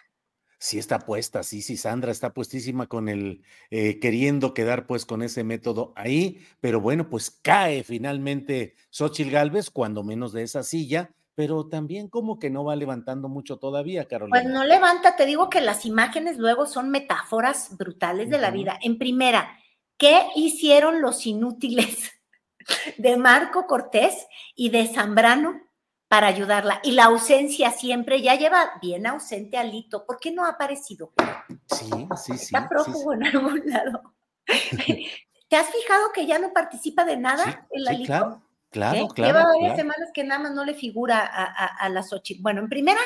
sí 0.58 0.78
está 0.78 0.98
puesta, 1.00 1.42
sí, 1.42 1.62
sí, 1.62 1.76
Sandra 1.76 2.10
está 2.10 2.34
puestísima 2.34 2.86
con 2.86 3.08
el, 3.08 3.42
eh, 3.70 3.98
queriendo 4.00 4.54
quedar 4.54 4.86
pues 4.86 5.06
con 5.06 5.22
ese 5.22 5.44
método 5.44 5.92
ahí, 5.96 6.44
pero 6.60 6.80
bueno, 6.80 7.08
pues 7.08 7.30
cae 7.30 7.84
finalmente 7.84 8.74
Xochil 8.90 9.30
Gálvez, 9.30 9.70
cuando 9.70 10.02
menos 10.02 10.32
de 10.32 10.42
esa 10.42 10.62
silla, 10.62 11.10
pero 11.36 11.68
también 11.68 12.08
como 12.08 12.40
que 12.40 12.50
no 12.50 12.64
va 12.64 12.74
levantando 12.74 13.28
mucho 13.28 13.58
todavía, 13.58 14.08
Carolina. 14.08 14.40
Pues 14.40 14.52
no 14.52 14.64
levanta, 14.64 15.14
te 15.14 15.24
digo 15.24 15.48
que 15.48 15.60
las 15.60 15.86
imágenes 15.86 16.36
luego 16.36 16.66
son 16.66 16.90
metáforas 16.90 17.76
brutales 17.76 18.28
de 18.28 18.38
la 18.38 18.50
vida. 18.50 18.76
En 18.82 18.98
primera, 18.98 19.56
¿qué 19.96 20.22
hicieron 20.34 21.00
los 21.00 21.24
inútiles 21.26 22.10
de 22.98 23.16
Marco 23.16 23.68
Cortés 23.68 24.26
y 24.56 24.70
de 24.70 24.88
Zambrano 24.88 25.67
para 26.08 26.26
ayudarla. 26.26 26.80
Y 26.82 26.92
la 26.92 27.04
ausencia 27.04 27.70
siempre, 27.70 28.22
ya 28.22 28.34
lleva 28.34 28.72
bien 28.80 29.06
ausente 29.06 29.58
Alito. 29.58 30.06
¿Por 30.06 30.18
qué 30.18 30.32
no 30.32 30.44
ha 30.44 30.50
aparecido? 30.50 31.12
Sí, 31.66 31.90
sí, 32.16 32.38
sí. 32.38 32.44
Está 32.46 32.68
prófugo 32.68 33.12
en 33.12 33.26
algún 33.26 33.62
lado. 33.66 34.14
¿Te 35.48 35.56
has 35.56 35.70
fijado 35.70 36.12
que 36.12 36.26
ya 36.26 36.38
no 36.38 36.52
participa 36.52 37.04
de 37.04 37.16
nada 37.16 37.66
el 37.70 37.86
Alito? 37.86 38.06
Claro, 38.06 38.42
claro, 38.70 39.08
claro. 39.08 39.32
Lleva 39.32 39.46
varias 39.46 39.76
semanas 39.76 40.10
que 40.12 40.24
nada 40.24 40.40
más 40.40 40.52
no 40.52 40.64
le 40.64 40.74
figura 40.74 41.20
a, 41.20 41.66
a, 41.66 41.88
las 41.88 42.12
ocho. 42.12 42.34
Bueno, 42.40 42.60
en 42.60 42.68
primera, 42.68 43.00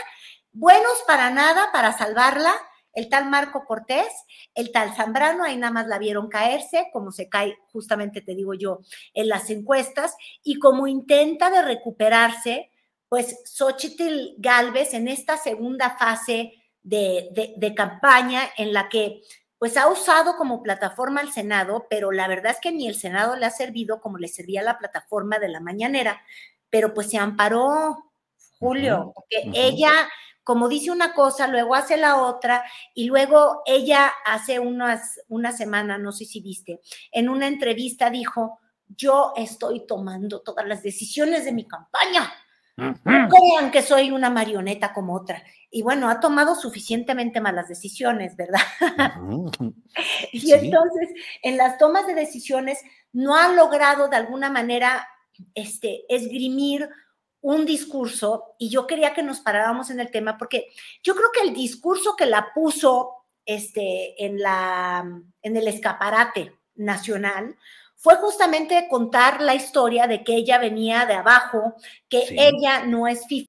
buenos 0.52 1.02
para 1.06 1.30
nada, 1.30 1.70
para 1.72 1.92
salvarla, 1.92 2.52
el 2.94 3.08
tal 3.08 3.28
Marco 3.28 3.64
Cortés, 3.64 4.08
el 4.54 4.70
tal 4.70 4.94
Zambrano, 4.94 5.44
ahí 5.44 5.56
nada 5.56 5.72
más 5.72 5.86
la 5.86 5.98
vieron 5.98 6.28
caerse, 6.28 6.88
como 6.92 7.10
se 7.10 7.28
cae, 7.28 7.56
justamente 7.72 8.20
te 8.20 8.34
digo 8.34 8.54
yo, 8.54 8.80
en 9.14 9.28
las 9.28 9.48
encuestas, 9.50 10.14
y 10.42 10.58
como 10.58 10.86
intenta 10.86 11.48
de 11.48 11.62
recuperarse, 11.62 12.71
pues 13.12 13.42
Xochitl 13.44 14.36
Galvez 14.38 14.94
en 14.94 15.06
esta 15.06 15.36
segunda 15.36 15.98
fase 15.98 16.54
de, 16.82 17.74
campaña 17.76 18.40
en 18.56 18.72
la 18.72 18.88
que 18.88 19.20
pues 19.58 19.76
ha 19.76 19.88
usado 19.88 20.34
como 20.38 20.62
plataforma 20.62 21.20
al 21.20 21.30
Senado, 21.30 21.86
pero 21.90 22.10
la 22.10 22.26
verdad 22.26 22.52
es 22.52 22.58
que 22.58 22.72
ni 22.72 22.88
el 22.88 22.94
Senado 22.94 23.36
le 23.36 23.44
ha 23.44 23.50
servido 23.50 24.00
como 24.00 24.16
le 24.16 24.28
servía 24.28 24.62
la 24.62 24.78
plataforma 24.78 25.38
de 25.38 25.50
la 25.50 25.60
mañanera, 25.60 26.22
pero 26.70 26.94
pues 26.94 27.10
se 27.10 27.18
amparó, 27.18 28.14
Julio, 28.58 29.12
porque 29.14 29.42
ella, 29.52 29.92
como 30.42 30.70
dice 30.70 30.90
una 30.90 31.12
cosa, 31.12 31.48
luego 31.48 31.74
hace 31.74 31.98
la 31.98 32.16
otra, 32.16 32.64
y 32.94 33.04
luego 33.04 33.60
ella 33.66 34.10
hace 34.24 34.58
unas, 34.58 35.20
una 35.28 35.52
semana, 35.52 35.98
no 35.98 36.12
sé 36.12 36.24
si 36.24 36.40
viste, 36.40 36.80
en 37.10 37.28
una 37.28 37.46
entrevista 37.46 38.08
dijo, 38.08 38.58
yo 38.88 39.34
estoy 39.36 39.86
tomando 39.86 40.40
todas 40.40 40.66
las 40.66 40.82
decisiones 40.82 41.44
de 41.44 41.52
mi 41.52 41.68
campaña 41.68 42.32
crean 42.76 43.70
que 43.70 43.82
soy 43.82 44.10
una 44.10 44.30
marioneta 44.30 44.92
como 44.92 45.14
otra. 45.14 45.42
Y 45.70 45.82
bueno, 45.82 46.08
ha 46.08 46.20
tomado 46.20 46.54
suficientemente 46.54 47.40
malas 47.40 47.68
decisiones, 47.68 48.36
¿verdad? 48.36 48.60
y 50.32 50.52
entonces, 50.52 51.08
en 51.42 51.56
las 51.56 51.78
tomas 51.78 52.06
de 52.06 52.14
decisiones, 52.14 52.78
no 53.12 53.36
ha 53.36 53.48
logrado 53.48 54.08
de 54.08 54.16
alguna 54.16 54.50
manera 54.50 55.06
este, 55.54 56.04
esgrimir 56.08 56.88
un 57.40 57.66
discurso, 57.66 58.54
y 58.56 58.68
yo 58.68 58.86
quería 58.86 59.14
que 59.14 59.22
nos 59.22 59.40
paráramos 59.40 59.90
en 59.90 59.98
el 59.98 60.12
tema, 60.12 60.38
porque 60.38 60.68
yo 61.02 61.14
creo 61.16 61.30
que 61.32 61.48
el 61.48 61.52
discurso 61.52 62.14
que 62.16 62.26
la 62.26 62.52
puso 62.54 63.14
este, 63.44 64.24
en, 64.24 64.38
la, 64.38 65.04
en 65.42 65.56
el 65.56 65.66
escaparate 65.66 66.56
nacional 66.76 67.56
fue 68.02 68.16
justamente 68.16 68.88
contar 68.90 69.40
la 69.40 69.54
historia 69.54 70.08
de 70.08 70.24
que 70.24 70.34
ella 70.34 70.58
venía 70.58 71.06
de 71.06 71.14
abajo, 71.14 71.76
que 72.10 72.26
sí. 72.26 72.36
ella 72.36 72.84
no 72.84 73.06
es 73.06 73.24
FIFA. 73.28 73.46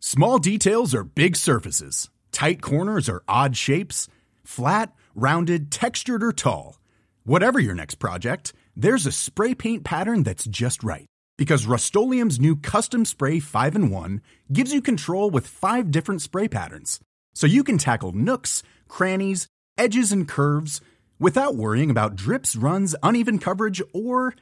Small 0.00 0.38
details 0.38 0.94
are 0.94 1.04
big 1.04 1.36
surfaces. 1.36 2.08
Tight 2.32 2.62
corners 2.62 3.08
are 3.08 3.22
odd 3.28 3.54
shapes. 3.56 4.08
Flat, 4.44 4.92
rounded, 5.14 5.70
textured, 5.70 6.22
or 6.22 6.32
tall. 6.32 6.78
Whatever 7.24 7.58
your 7.58 7.74
next 7.74 7.96
project, 7.96 8.54
there's 8.74 9.04
a 9.04 9.12
spray 9.12 9.54
paint 9.54 9.84
pattern 9.84 10.22
that's 10.22 10.46
just 10.46 10.82
right. 10.82 11.06
Because 11.36 11.66
Rust 11.66 11.94
new 11.94 12.56
Custom 12.56 13.04
Spray 13.04 13.40
5 13.40 13.76
in 13.76 13.90
1 13.90 14.22
gives 14.52 14.72
you 14.72 14.80
control 14.80 15.28
with 15.28 15.46
five 15.46 15.90
different 15.90 16.22
spray 16.22 16.48
patterns. 16.48 16.98
So 17.34 17.46
you 17.46 17.62
can 17.62 17.76
tackle 17.76 18.12
nooks, 18.12 18.62
crannies, 18.88 19.48
edges, 19.76 20.12
and 20.12 20.26
curves 20.26 20.80
without 21.18 21.56
worrying 21.56 21.90
about 21.90 22.16
drips, 22.16 22.56
runs, 22.56 22.94
uneven 23.02 23.38
coverage, 23.38 23.82
or 23.92 24.34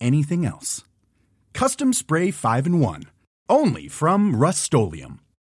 anything 0.00 0.44
else. 0.44 0.84
Custom 1.54 1.92
Spray 1.92 2.30
5 2.30 2.66
and 2.66 2.80
1. 2.80 3.04
Only 3.48 3.88
from 3.88 4.36
Rust 4.36 4.72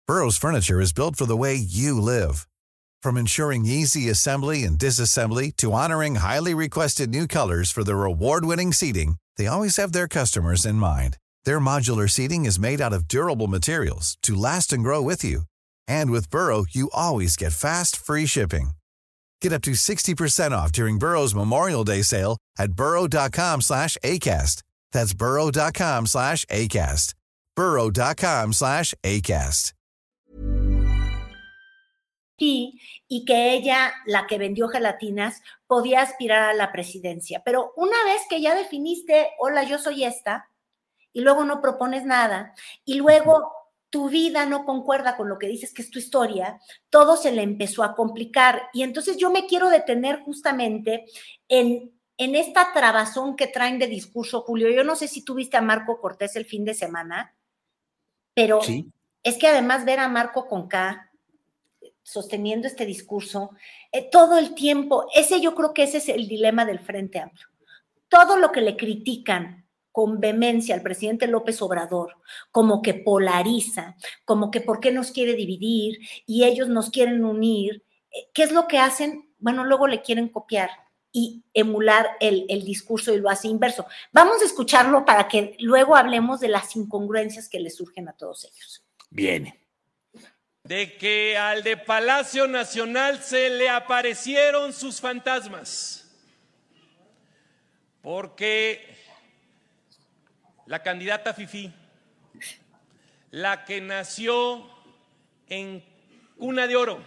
Burrow's 0.07 0.37
furniture 0.39 0.81
is 0.81 0.93
built 0.93 1.17
for 1.17 1.27
the 1.27 1.37
way 1.37 1.55
you 1.57 2.01
live. 2.01 2.47
From 3.03 3.17
ensuring 3.17 3.67
easy 3.67 4.09
assembly 4.09 4.63
and 4.63 4.79
disassembly 4.79 5.55
to 5.57 5.73
honoring 5.73 6.17
highly 6.17 6.55
requested 6.55 7.11
new 7.11 7.27
colors 7.27 7.73
for 7.73 7.83
their 7.83 8.05
award 8.05 8.45
winning 8.45 8.73
seating, 8.73 9.17
they 9.37 9.49
always 9.49 9.77
have 9.79 9.93
their 9.93 10.07
customers 10.09 10.65
in 10.65 10.77
mind. 10.77 11.17
Their 11.45 11.59
modular 11.59 12.09
seating 12.09 12.45
is 12.47 12.59
made 12.59 12.81
out 12.81 12.93
of 12.93 13.09
durable 13.09 13.49
materials 13.49 14.17
to 14.23 14.35
last 14.35 14.73
and 14.73 14.85
grow 14.85 15.03
with 15.03 15.25
you. 15.25 15.43
And 15.89 16.11
with 16.11 16.31
Burrow, 16.31 16.67
you 16.71 16.89
always 16.93 17.37
get 17.37 17.53
fast, 17.53 17.97
free 17.97 18.27
shipping. 18.27 18.76
Get 19.41 19.53
up 19.53 19.63
to 19.63 19.73
60% 19.73 20.51
off 20.51 20.73
during 20.73 20.99
Burrow's 20.99 21.35
Memorial 21.35 21.85
Day 21.85 22.03
sale 22.03 22.39
at 22.59 22.73
burrow.com 22.73 23.61
slash 23.61 23.97
ACAST. 24.03 24.63
That's 24.93 25.15
burrow.com 25.15 26.07
slash 26.07 26.45
ACAST. 26.47 27.15
burrow.com 27.55 28.53
slash 28.53 28.95
ACAST. 29.03 29.73
y 32.39 33.25
que 33.27 33.53
ella, 33.55 33.93
la 34.05 34.27
que 34.27 34.39
vendió 34.39 34.69
gelatinas, 34.69 35.43
podía 35.67 36.03
aspirar 36.03 36.51
a 36.51 36.55
la 36.55 36.73
presidencia. 36.73 37.43
Pero 37.45 37.73
una 37.77 37.97
vez 38.05 38.23
que 38.29 38.41
ya 38.41 38.55
definiste, 38.55 39.29
hola, 39.39 39.63
yo 39.65 39.79
soy 39.79 40.05
esta, 40.05 40.51
y 41.13 41.23
luego 41.23 41.45
no 41.45 41.61
propones 41.63 42.05
nada, 42.05 42.55
y 42.85 42.95
luego 42.97 43.53
tu 43.91 44.09
vida 44.09 44.47
no 44.47 44.65
concuerda 44.65 45.17
con 45.17 45.29
lo 45.29 45.39
que 45.39 45.49
dices 45.49 45.73
que 45.73 45.83
es 45.83 45.91
tu 45.91 45.99
historia, 45.99 46.61
todo 46.91 47.17
se 47.17 47.33
le 47.33 47.43
empezó 47.43 47.83
a 47.83 47.95
complicar. 47.95 48.69
Y 48.73 48.83
entonces 48.83 49.17
yo 49.17 49.31
me 49.31 49.47
quiero 49.47 49.71
detener 49.71 50.21
justamente 50.21 51.07
en, 51.49 51.93
en 52.17 52.35
esta 52.35 52.73
trabazón 52.73 53.37
que 53.37 53.47
traen 53.47 53.79
de 53.79 53.87
discurso, 53.87 54.43
Julio. 54.43 54.71
Yo 54.71 54.85
no 54.85 54.97
sé 54.97 55.09
si 55.09 55.25
tuviste 55.25 55.57
a 55.57 55.63
Marco 55.63 56.01
Cortés 56.01 56.37
el 56.37 56.45
fin 56.45 56.65
de 56.65 56.75
semana, 56.75 57.35
pero 58.35 58.61
es 59.23 59.39
que 59.39 59.49
además 59.49 59.85
ver 59.85 60.01
a 60.01 60.09
Marco 60.09 60.47
con 60.47 60.69
K 60.69 61.11
sosteniendo 62.03 62.69
este 62.69 62.87
discurso 62.87 63.51
eh, 63.91 64.09
todo 64.11 64.39
el 64.39 64.55
tiempo. 64.55 65.09
Ese 65.15 65.41
yo 65.41 65.55
creo 65.55 65.75
que 65.75 65.83
ese 65.83 65.99
es 65.99 66.09
el 66.09 66.29
dilema 66.29 66.65
del 66.65 66.79
Frente 66.79 67.19
Amplio. 67.19 67.49
Todo 68.09 68.37
lo 68.37 68.53
que 68.53 68.61
le 68.61 68.77
critican 68.77 69.66
con 69.97 70.21
vehemencia 70.21 70.75
al 70.75 70.83
presidente 70.83 71.27
López 71.27 71.63
Obrador, 71.63 72.19
como 72.51 72.83
que 72.83 72.93
polariza, 72.93 73.97
como 74.27 74.51
que 74.51 74.61
por 74.61 74.79
qué 74.79 74.93
nos 74.93 75.11
quiere 75.11 75.33
dividir 75.33 76.01
y 76.27 76.45
ellos 76.45 76.69
nos 76.69 76.91
quieren 76.91 77.25
unir, 77.25 77.83
eh, 78.11 78.29
¿qué 78.35 78.43
es 78.43 78.53
lo 78.53 78.69
que 78.69 78.77
hacen? 78.77 79.33
Bueno, 79.39 79.65
luego 79.65 79.87
le 79.87 80.03
quieren 80.03 80.29
copiar 80.29 80.69
y 81.13 81.47
emular 81.55 82.11
el, 82.21 82.45
el, 82.51 82.63
discurso 82.67 83.11
y 83.15 83.21
lo 83.21 83.31
hace 83.31 83.49
inverso. 83.49 83.87
Vamos 84.13 84.43
a 84.43 84.45
escucharlo 84.45 85.07
para 85.07 85.29
que 85.29 85.57
luego 85.61 85.97
hablemos 85.97 86.41
de 86.41 86.49
las 86.49 86.77
incongruencias 86.77 87.49
que 87.49 87.61
le 87.61 87.71
surgen 87.71 88.07
a 88.11 88.13
todos 88.13 88.45
ellos. 88.45 88.85
Viene 89.09 89.63
de 90.65 90.99
que 90.99 91.39
al 91.39 91.63
de 91.63 91.79
Palacio 91.79 92.47
Nacional 92.47 93.23
se 93.23 93.49
le 93.49 93.71
aparecieron 93.71 94.75
sus 94.75 95.01
fantasmas, 95.01 96.15
porque 98.03 98.95
la 100.67 100.83
candidata 100.83 101.33
Fifi, 101.33 101.73
la 103.31 103.65
que 103.65 103.81
nació 103.81 104.69
en 105.49 105.85
cuna 106.37 106.67
de 106.67 106.77
oro, 106.77 107.03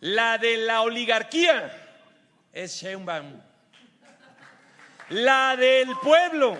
la 0.00 0.38
de 0.38 0.56
la 0.58 0.82
oligarquía, 0.82 1.80
es 2.52 2.80
Sheinbaum, 2.80 3.40
la 5.10 5.56
del 5.56 5.88
pueblo, 6.02 6.56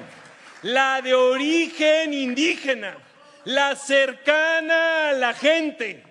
la 0.62 1.00
de 1.02 1.14
origen 1.14 2.14
indígena, 2.14 2.96
la 3.44 3.76
cercana 3.76 5.10
a 5.10 5.12
la 5.12 5.34
gente, 5.34 6.02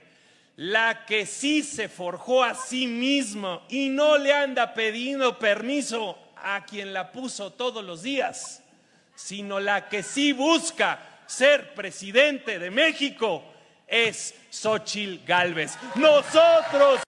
la 0.55 1.05
que 1.05 1.25
sí 1.25 1.63
se 1.63 1.89
forjó 1.89 2.43
a 2.43 2.53
sí 2.53 2.86
misma 2.88 3.63
y 3.70 3.89
no 3.89 4.17
le 4.17 4.34
anda 4.34 4.74
pidiendo 4.74 5.39
permiso 5.39 6.17
a 6.36 6.63
quien 6.65 6.93
la 6.93 7.12
puso 7.12 7.51
todos 7.53 7.84
los 7.84 8.03
días, 8.03 8.62
sino 9.15 9.60
la 9.60 9.89
que 9.89 10.03
sí 10.03 10.34
busca 10.34 11.22
ser 11.25 11.74
presidente 11.74 12.60
de 12.60 12.72
México 12.72 13.43
es 13.88 14.34
Xochil 14.50 15.24
Gálvez. 15.25 15.77
Nosotros 15.96 17.01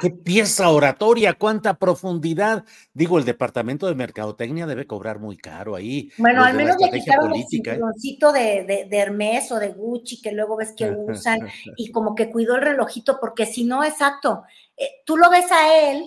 ¿Qué, 0.00 0.10
pieza 0.10 0.68
oratoria, 0.68 1.34
cuánta 1.34 1.74
profundidad. 1.74 2.64
Digo, 2.94 3.18
el 3.18 3.24
departamento 3.24 3.88
de 3.88 3.96
mercadotecnia 3.96 4.66
debe 4.66 4.86
cobrar 4.86 5.18
muy 5.18 5.36
caro 5.36 5.74
ahí. 5.74 6.10
Bueno, 6.16 6.44
al 6.44 6.54
menos 6.54 6.76
le 6.78 6.90
quitaron 6.90 7.34
el 7.34 7.40
¿eh? 7.40 7.46
cinturoncito 7.48 8.32
de, 8.32 8.86
de, 8.88 8.96
Hermes 8.96 9.50
o 9.50 9.58
de 9.58 9.70
Gucci 9.70 10.22
que 10.22 10.30
luego 10.30 10.56
ves 10.56 10.72
que 10.76 10.90
usan 11.08 11.40
y 11.76 11.90
como 11.90 12.14
que 12.14 12.30
cuidó 12.30 12.54
el 12.54 12.62
relojito, 12.62 13.18
porque 13.20 13.46
si 13.46 13.64
no, 13.64 13.82
exacto, 13.82 14.44
eh, 14.76 15.02
tú 15.04 15.16
lo 15.16 15.28
ves 15.28 15.50
a 15.50 15.90
él 15.90 16.04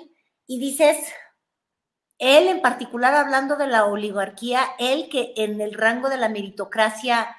y 0.47 0.59
dices, 0.59 0.97
él 2.17 2.47
en 2.47 2.61
particular 2.61 3.13
hablando 3.13 3.55
de 3.55 3.67
la 3.67 3.85
oligarquía, 3.85 4.61
él 4.79 5.09
que 5.09 5.33
en 5.37 5.59
el 5.61 5.73
rango 5.73 6.09
de 6.09 6.17
la 6.17 6.29
meritocracia, 6.29 7.35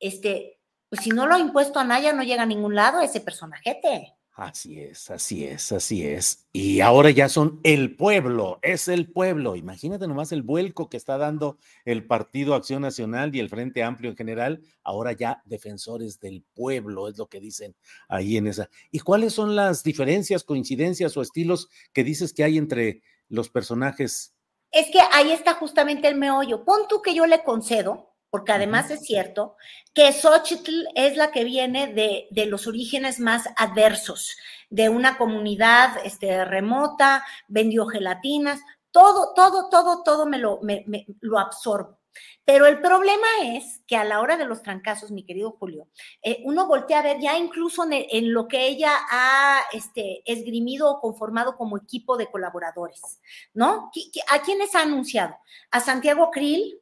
este, 0.00 0.60
pues 0.88 1.02
si 1.02 1.10
no 1.10 1.26
lo 1.26 1.34
ha 1.34 1.38
impuesto 1.38 1.78
a 1.78 1.84
Naya, 1.84 2.12
no 2.12 2.22
llega 2.22 2.42
a 2.42 2.46
ningún 2.46 2.74
lado 2.74 3.00
ese 3.00 3.20
personajete. 3.20 4.14
Así 4.38 4.78
es, 4.78 5.10
así 5.10 5.44
es, 5.44 5.72
así 5.72 6.06
es. 6.06 6.46
Y 6.52 6.78
ahora 6.78 7.10
ya 7.10 7.28
son 7.28 7.58
el 7.64 7.96
pueblo, 7.96 8.60
es 8.62 8.86
el 8.86 9.10
pueblo. 9.10 9.56
Imagínate 9.56 10.06
nomás 10.06 10.30
el 10.30 10.42
vuelco 10.42 10.88
que 10.88 10.96
está 10.96 11.18
dando 11.18 11.58
el 11.84 12.06
Partido 12.06 12.54
Acción 12.54 12.82
Nacional 12.82 13.34
y 13.34 13.40
el 13.40 13.48
Frente 13.48 13.82
Amplio 13.82 14.10
en 14.10 14.16
general, 14.16 14.62
ahora 14.84 15.10
ya 15.10 15.42
defensores 15.44 16.20
del 16.20 16.44
pueblo, 16.54 17.08
es 17.08 17.18
lo 17.18 17.26
que 17.26 17.40
dicen 17.40 17.74
ahí 18.08 18.36
en 18.36 18.46
esa. 18.46 18.70
¿Y 18.92 19.00
cuáles 19.00 19.32
son 19.32 19.56
las 19.56 19.82
diferencias, 19.82 20.44
coincidencias 20.44 21.16
o 21.16 21.22
estilos 21.22 21.68
que 21.92 22.04
dices 22.04 22.32
que 22.32 22.44
hay 22.44 22.58
entre 22.58 23.02
los 23.28 23.48
personajes? 23.48 24.34
Es 24.70 24.90
que 24.90 25.00
ahí 25.12 25.32
está 25.32 25.54
justamente 25.54 26.08
el 26.08 26.16
meollo. 26.16 26.64
Pon 26.64 26.88
tú 26.88 27.00
que 27.02 27.14
yo 27.14 27.26
le 27.26 27.42
concedo 27.42 28.08
porque 28.30 28.52
además 28.52 28.90
es 28.90 29.00
cierto 29.00 29.56
que 29.94 30.12
Xochitl 30.12 30.86
es 30.94 31.16
la 31.16 31.30
que 31.30 31.44
viene 31.44 31.92
de, 31.94 32.46
los 32.46 32.66
orígenes 32.66 33.20
más 33.20 33.48
adversos, 33.56 34.36
de 34.70 34.88
una 34.88 35.16
comunidad 35.16 35.98
este, 36.04 36.44
remota, 36.44 37.24
vendió 37.48 37.86
gelatinas, 37.86 38.60
todo, 38.90 39.32
todo, 39.34 39.68
todo, 39.70 40.02
todo 40.02 40.26
me 40.26 40.38
lo, 40.38 40.60
me, 40.62 40.84
lo 41.20 41.38
absorbo. 41.38 41.98
Pero 42.44 42.66
el 42.66 42.80
problema 42.80 43.26
es 43.44 43.82
que 43.86 43.96
a 43.96 44.04
la 44.04 44.20
hora 44.20 44.36
de 44.36 44.44
los 44.44 44.62
trancazos, 44.62 45.10
mi 45.10 45.24
querido 45.24 45.52
Julio, 45.52 45.88
eh, 46.22 46.40
uno 46.44 46.66
voltea 46.66 47.00
a 47.00 47.02
ver 47.02 47.20
ya 47.20 47.36
incluso 47.36 47.84
en, 47.90 48.32
lo 48.32 48.48
que 48.48 48.66
ella 48.66 48.92
ha 49.10 49.60
este, 49.72 50.22
esgrimido 50.24 50.90
o 50.90 51.00
conformado 51.00 51.56
como 51.56 51.76
equipo 51.76 52.16
de 52.16 52.30
colaboradores, 52.30 53.20
¿no? 53.54 53.90
¿A 54.30 54.42
quiénes 54.42 54.74
ha 54.74 54.82
anunciado? 54.82 55.36
A 55.70 55.80
Santiago 55.80 56.30
Krill, 56.30 56.80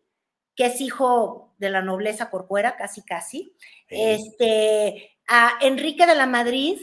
que 0.54 0.66
es 0.66 0.80
hijo 0.80 1.54
de 1.58 1.70
la 1.70 1.82
nobleza 1.82 2.30
corcuera, 2.30 2.76
casi 2.76 3.02
casi, 3.02 3.56
este, 3.88 5.18
a 5.28 5.58
Enrique 5.60 6.06
de 6.06 6.14
la 6.14 6.26
Madrid, 6.26 6.78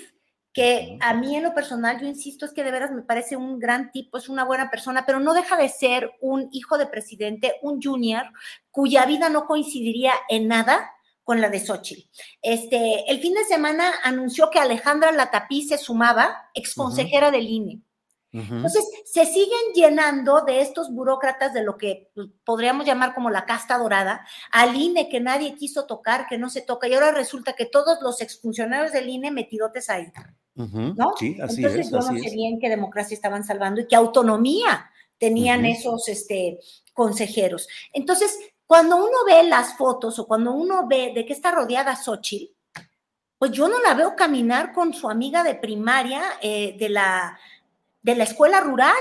que 0.53 0.97
a 1.01 1.13
mí 1.15 1.35
en 1.35 1.43
lo 1.43 1.53
personal, 1.55 1.99
yo 1.99 2.07
insisto, 2.07 2.45
es 2.45 2.53
que 2.53 2.63
de 2.63 2.71
veras 2.71 2.91
me 2.91 3.01
parece 3.01 3.35
un 3.35 3.59
gran 3.59 3.91
tipo, 3.91 4.17
es 4.17 4.29
una 4.29 4.45
buena 4.45 4.69
persona, 4.69 5.03
pero 5.05 5.19
no 5.19 5.33
deja 5.33 5.57
de 5.57 5.67
ser 5.67 6.11
un 6.21 6.47
hijo 6.51 6.77
de 6.77 6.85
presidente, 6.85 7.55
un 7.63 7.81
junior, 7.81 8.25
cuya 8.69 9.05
vida 9.05 9.29
no 9.29 9.47
coincidiría 9.47 10.13
en 10.29 10.47
nada 10.47 10.91
con 11.23 11.41
la 11.41 11.49
de 11.49 11.59
Xochitl. 11.59 12.07
Este, 12.41 13.09
el 13.09 13.19
fin 13.19 13.33
de 13.33 13.45
semana 13.45 13.91
anunció 14.03 14.49
que 14.51 14.59
Alejandra 14.59 15.11
Latapí 15.11 15.67
se 15.67 15.77
sumaba, 15.77 16.49
ex 16.53 16.75
consejera 16.75 17.31
del 17.31 17.47
INE. 17.47 17.81
Entonces, 18.33 18.83
se 19.05 19.27
siguen 19.27 19.73
llenando 19.75 20.41
de 20.41 20.61
estos 20.61 20.91
burócratas 20.91 21.53
de 21.53 21.63
lo 21.63 21.77
que 21.77 22.11
podríamos 22.43 22.83
llamar 22.83 23.13
como 23.13 23.29
la 23.29 23.45
casta 23.45 23.77
dorada, 23.77 24.25
al 24.51 24.75
INE 24.75 25.07
que 25.07 25.19
nadie 25.19 25.53
quiso 25.53 25.85
tocar, 25.85 26.25
que 26.27 26.39
no 26.39 26.49
se 26.49 26.61
toca, 26.61 26.87
y 26.87 26.95
ahora 26.95 27.11
resulta 27.11 27.53
que 27.53 27.67
todos 27.67 27.99
los 28.01 28.21
exfuncionarios 28.21 28.91
del 28.91 29.07
INE 29.07 29.29
metidotes 29.29 29.87
ahí. 29.91 30.11
¿No? 30.55 31.13
Sí, 31.17 31.37
así 31.41 31.63
Entonces, 31.63 31.89
yo 31.89 31.97
no 31.97 32.03
sé 32.03 32.35
bien 32.35 32.59
qué 32.59 32.69
democracia 32.69 33.15
estaban 33.15 33.43
salvando 33.43 33.81
y 33.81 33.87
qué 33.87 33.95
autonomía 33.95 34.89
tenían 35.17 35.65
esos 35.65 36.07
este, 36.09 36.59
consejeros. 36.93 37.67
Entonces, 37.91 38.37
cuando 38.65 38.97
uno 38.97 39.25
ve 39.25 39.43
las 39.43 39.77
fotos 39.77 40.19
o 40.19 40.27
cuando 40.27 40.51
uno 40.53 40.87
ve 40.87 41.11
de 41.13 41.25
qué 41.25 41.33
está 41.33 41.51
rodeada 41.51 41.95
Xochitl, 41.95 42.53
pues 43.37 43.51
yo 43.51 43.67
no 43.67 43.79
la 43.81 43.93
veo 43.93 44.15
caminar 44.15 44.71
con 44.71 44.93
su 44.93 45.09
amiga 45.09 45.43
de 45.43 45.55
primaria 45.55 46.21
eh, 46.41 46.77
de 46.77 46.89
la 46.89 47.37
de 48.01 48.15
la 48.15 48.25
escuela 48.25 48.59
rural. 48.59 48.93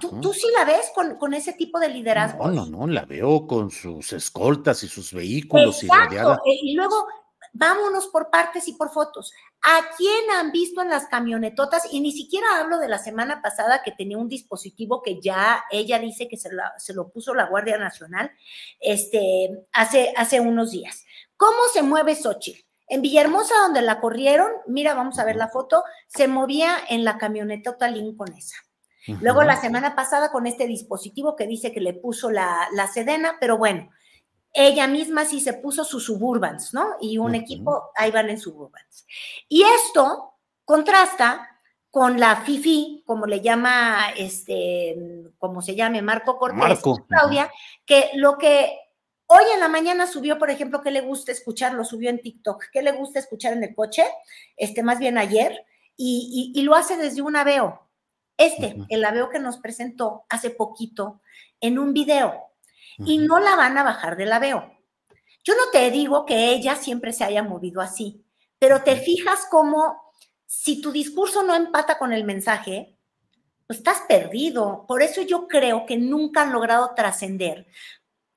¿Tú, 0.00 0.32
sí 0.32 0.46
la 0.56 0.64
ves 0.64 0.90
con, 1.18 1.34
ese 1.34 1.52
tipo 1.52 1.78
de 1.78 1.88
liderazgo? 1.88 2.48
No, 2.48 2.66
no, 2.66 2.78
no, 2.78 2.86
la 2.88 3.04
veo 3.04 3.46
con 3.46 3.70
sus 3.70 4.12
escoltas 4.12 4.82
y 4.82 4.88
sus 4.88 5.12
vehículos 5.12 5.84
y 5.84 5.88
rodeada. 5.88 6.34
Eh, 6.44 6.58
y 6.62 6.74
luego, 6.74 7.06
vámonos 7.58 8.06
por 8.06 8.30
partes 8.30 8.68
y 8.68 8.74
por 8.74 8.90
fotos. 8.90 9.32
¿A 9.62 9.80
quién 9.96 10.30
han 10.30 10.52
visto 10.52 10.80
en 10.80 10.88
las 10.88 11.06
camionetotas? 11.06 11.92
Y 11.92 12.00
ni 12.00 12.12
siquiera 12.12 12.46
hablo 12.58 12.78
de 12.78 12.88
la 12.88 12.98
semana 12.98 13.42
pasada 13.42 13.82
que 13.82 13.90
tenía 13.90 14.16
un 14.16 14.28
dispositivo 14.28 15.02
que 15.02 15.20
ya 15.20 15.64
ella 15.70 15.98
dice 15.98 16.28
que 16.28 16.36
se, 16.36 16.50
se 16.78 16.94
lo 16.94 17.10
puso 17.10 17.34
la 17.34 17.46
Guardia 17.46 17.76
Nacional 17.76 18.30
este, 18.80 19.50
hace, 19.72 20.14
hace 20.16 20.40
unos 20.40 20.70
días. 20.70 21.04
¿Cómo 21.36 21.58
se 21.72 21.82
mueve 21.82 22.14
Xochitl? 22.14 22.64
En 22.90 23.02
Villahermosa, 23.02 23.54
donde 23.64 23.82
la 23.82 24.00
corrieron, 24.00 24.50
mira, 24.66 24.94
vamos 24.94 25.18
a 25.18 25.24
ver 25.24 25.36
la 25.36 25.48
foto, 25.48 25.84
se 26.06 26.26
movía 26.26 26.74
en 26.88 27.04
la 27.04 27.18
camioneta 27.18 27.88
Lincoln 27.88 28.32
esa. 28.32 28.56
Luego 29.20 29.42
la 29.42 29.58
semana 29.58 29.94
pasada 29.96 30.30
con 30.30 30.46
este 30.46 30.66
dispositivo 30.66 31.34
que 31.34 31.46
dice 31.46 31.72
que 31.72 31.80
le 31.80 31.94
puso 31.94 32.30
la, 32.30 32.68
la 32.72 32.86
Sedena, 32.86 33.38
pero 33.40 33.56
bueno, 33.56 33.90
ella 34.52 34.86
misma 34.86 35.24
sí 35.24 35.40
se 35.40 35.54
puso 35.54 35.84
sus 35.84 36.04
Suburbans, 36.04 36.74
¿no? 36.74 36.96
Y 37.00 37.18
un 37.18 37.34
equipo, 37.34 37.90
ahí 37.94 38.10
van 38.10 38.30
en 38.30 38.38
Suburbans. 38.38 39.06
Y 39.48 39.62
esto 39.62 40.34
contrasta 40.64 41.48
con 41.90 42.18
la 42.18 42.36
FIFI, 42.36 43.04
como 43.06 43.26
le 43.26 43.40
llama, 43.40 44.10
este, 44.16 44.96
como 45.38 45.62
se 45.62 45.74
llame, 45.74 46.02
Marco 46.02 46.38
Cortés, 46.38 46.58
Marco. 46.58 47.06
Claudia, 47.06 47.50
que 47.86 48.10
lo 48.14 48.36
que 48.38 48.78
Hoy 49.30 49.44
en 49.52 49.60
la 49.60 49.68
mañana 49.68 50.06
subió, 50.06 50.38
por 50.38 50.48
ejemplo, 50.48 50.80
¿qué 50.80 50.90
le 50.90 51.02
gusta 51.02 51.32
escuchar? 51.32 51.74
Lo 51.74 51.84
subió 51.84 52.08
en 52.08 52.22
TikTok. 52.22 52.64
¿Qué 52.72 52.80
le 52.80 52.92
gusta 52.92 53.18
escuchar 53.18 53.52
en 53.52 53.62
el 53.62 53.74
coche? 53.74 54.02
Este, 54.56 54.82
más 54.82 54.98
bien 54.98 55.18
ayer. 55.18 55.66
Y, 55.98 56.50
y 56.54 56.62
lo 56.62 56.74
hace 56.74 56.96
desde 56.96 57.20
un 57.20 57.36
aveo. 57.36 57.88
Este, 58.38 58.76
el 58.88 59.04
aveo 59.04 59.28
que 59.28 59.38
nos 59.38 59.58
presentó 59.58 60.24
hace 60.30 60.48
poquito 60.48 61.20
en 61.60 61.78
un 61.78 61.92
video. 61.92 62.47
Y 63.04 63.18
no 63.18 63.38
la 63.38 63.56
van 63.56 63.78
a 63.78 63.82
bajar 63.82 64.16
del 64.16 64.32
aveo. 64.32 64.72
Yo 65.44 65.54
no 65.54 65.70
te 65.72 65.90
digo 65.90 66.26
que 66.26 66.52
ella 66.52 66.76
siempre 66.76 67.12
se 67.12 67.24
haya 67.24 67.42
movido 67.42 67.80
así, 67.80 68.24
pero 68.58 68.82
te 68.82 68.96
fijas 68.96 69.46
cómo 69.50 70.12
si 70.46 70.80
tu 70.80 70.92
discurso 70.92 71.42
no 71.42 71.54
empata 71.54 71.98
con 71.98 72.12
el 72.12 72.24
mensaje, 72.24 72.96
pues 73.66 73.78
estás 73.78 74.02
perdido. 74.08 74.86
Por 74.88 75.02
eso 75.02 75.22
yo 75.22 75.46
creo 75.46 75.84
que 75.86 75.96
nunca 75.96 76.42
han 76.42 76.52
logrado 76.52 76.94
trascender 76.94 77.66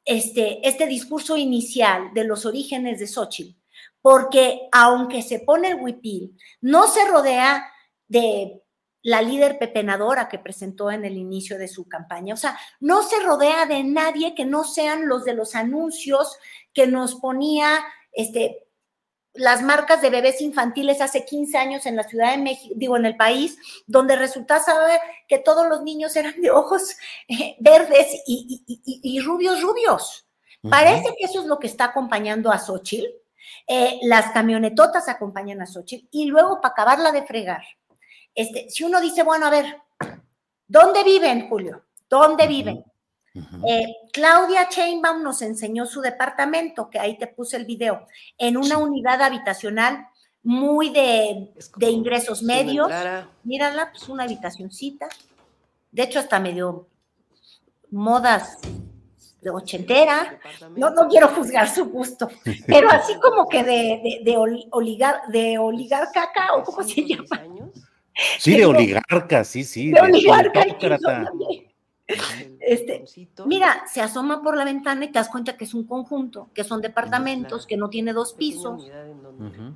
este, 0.06 0.68
este 0.68 0.88
discurso 0.88 1.38
inicial 1.38 2.14
de 2.14 2.26
los 2.26 2.46
orígenes 2.46 3.00
de 3.00 3.08
Xochitl, 3.08 3.58
porque 4.02 4.68
aunque 4.72 5.22
se 5.22 5.40
pone 5.40 5.70
el 5.70 5.82
huipil, 5.82 6.38
no 6.60 6.88
se 6.88 7.08
rodea 7.08 7.66
de 8.08 8.62
la 9.04 9.22
líder 9.22 9.58
pepenadora 9.58 10.30
que 10.30 10.40
presentó 10.40 10.92
en 10.92 11.06
el 11.06 11.18
inicio 11.18 11.58
de 11.58 11.68
su 11.68 11.88
campaña. 11.88 12.34
O 12.34 12.38
sea, 12.38 12.58
no 12.80 13.02
se 13.04 13.20
rodea 13.20 13.66
de 13.66 13.84
nadie 13.84 14.36
que 14.36 14.46
no 14.46 14.64
sean 14.64 15.08
los 15.08 15.26
de 15.26 15.34
los 15.34 15.56
anuncios 15.56 16.38
que 16.74 16.88
nos 16.88 17.16
ponía 17.16 17.84
este, 18.12 18.68
las 19.34 19.62
marcas 19.62 20.02
de 20.02 20.10
bebés 20.10 20.42
infantiles 20.42 21.02
hace 21.02 21.26
15 21.26 21.58
años 21.58 21.86
en 21.86 21.96
la 21.96 22.04
Ciudad 22.04 22.32
de 22.32 22.42
México, 22.42 22.74
digo, 22.78 22.98
en 22.98 23.06
el 23.06 23.16
país, 23.16 23.58
donde 23.88 24.16
resulta 24.16 24.60
saber 24.60 25.00
que 25.28 25.40
todos 25.40 25.68
los 25.68 25.84
niños 25.84 26.16
eran 26.16 26.40
de 26.42 26.52
ojos 26.52 26.96
eh, 27.28 27.56
verdes 27.60 28.08
y, 28.28 29.20
rubios, 29.22 29.62
rubios. 29.62 30.28
Parece 30.70 31.16
que 31.18 31.26
eso 31.26 31.42
es 31.42 31.48
lo 31.48 31.58
que 31.58 31.66
está 31.66 31.86
acompañando 31.86 32.52
a 32.52 32.60
Xochitl. 32.60 33.08
Eh, 33.68 34.00
las 34.04 34.32
camionetotas 34.32 35.10
acompañan 35.10 35.60
a 35.62 35.66
Xochitl 35.66 36.08
y 36.12 36.26
luego 36.26 36.62
para 36.62 36.74
acabarla 36.74 37.12
de 37.12 37.24
fregar. 37.24 37.64
Este, 38.34 38.70
si 38.70 38.84
uno 38.84 39.02
dice, 39.02 39.24
bueno, 39.24 39.46
a 39.46 39.50
ver, 39.50 39.78
¿dónde 40.68 41.04
viven, 41.04 41.50
Julio? 41.50 41.84
¿Dónde 42.10 42.48
viven? 42.48 42.84
Eh, 43.66 43.86
Claudia 44.12 44.68
Chainbaum 44.68 45.24
nos 45.24 45.42
enseñó 45.42 45.86
su 45.86 46.02
departamento, 46.02 46.90
que 46.90 47.00
ahí 47.00 47.18
te 47.18 47.28
puse 47.28 47.56
el 47.58 47.66
video, 47.66 48.08
en 48.38 48.58
una 48.58 48.78
unidad 48.78 49.22
habitacional 49.22 50.08
muy 50.44 50.90
de, 50.90 51.52
ingresos 51.90 52.42
medios. 52.44 52.92
Mírala, 53.44 53.92
pues 53.92 54.10
una 54.10 54.24
habitacioncita. 54.24 55.08
De 55.92 56.04
hecho, 56.04 56.20
hasta 56.20 56.40
medio 56.40 56.88
modas 57.90 58.60
de 59.42 59.50
ochentera. 59.50 60.40
No, 60.76 60.90
no 60.90 61.08
quiero 61.08 61.28
juzgar 61.30 61.70
su 61.70 61.86
gusto, 61.86 62.30
pero 62.68 62.90
así 62.90 63.16
como 63.20 63.48
que 63.48 63.64
de, 63.64 64.22
de, 64.24 64.38
oligar, 64.72 65.28
de 65.28 65.58
oligarca, 65.58 66.30
o 66.56 66.64
cómo 66.64 66.84
se 66.84 67.06
llama. 67.06 67.44
Sí, 68.40 68.58
de 68.58 68.66
oligarca, 68.66 69.44
sí, 69.44 69.64
sí. 69.64 69.92
De, 69.92 70.02
oligarca. 70.02 70.66
Este, 72.60 73.06
mira, 73.46 73.84
se 73.92 74.02
asoma 74.02 74.42
por 74.44 74.58
la 74.58 74.66
ventana 74.66 75.06
y 75.06 75.08
te 75.08 75.20
das 75.20 75.30
cuenta 75.30 75.56
que 75.56 75.64
es 75.64 75.74
un 75.74 75.86
conjunto, 75.86 76.50
que 76.54 76.64
son 76.64 76.82
departamentos, 76.82 77.66
que 77.66 77.78
no 77.78 77.90
tiene 77.90 78.14
dos 78.14 78.34
pisos, 78.34 78.86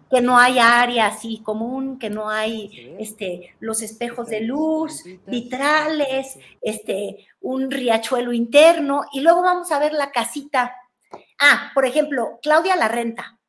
que 0.10 0.22
no 0.22 0.38
hay 0.38 0.60
área 0.60 1.08
así 1.08 1.42
común, 1.42 1.98
que 1.98 2.10
no 2.10 2.30
hay 2.30 2.96
este, 3.00 3.56
los 3.60 3.82
espejos 3.82 4.28
de 4.28 4.42
luz, 4.42 5.04
vitrales, 5.26 6.38
este, 6.62 7.26
un 7.42 7.72
riachuelo 7.72 8.34
interno, 8.34 9.06
y 9.14 9.22
luego 9.22 9.42
vamos 9.42 9.72
a 9.72 9.80
ver 9.80 9.94
la 9.94 10.12
casita. 10.12 10.76
Ah, 11.40 11.72
por 11.74 11.86
ejemplo, 11.86 12.40
Claudia 12.42 12.76
la 12.76 12.88
renta, 12.88 13.40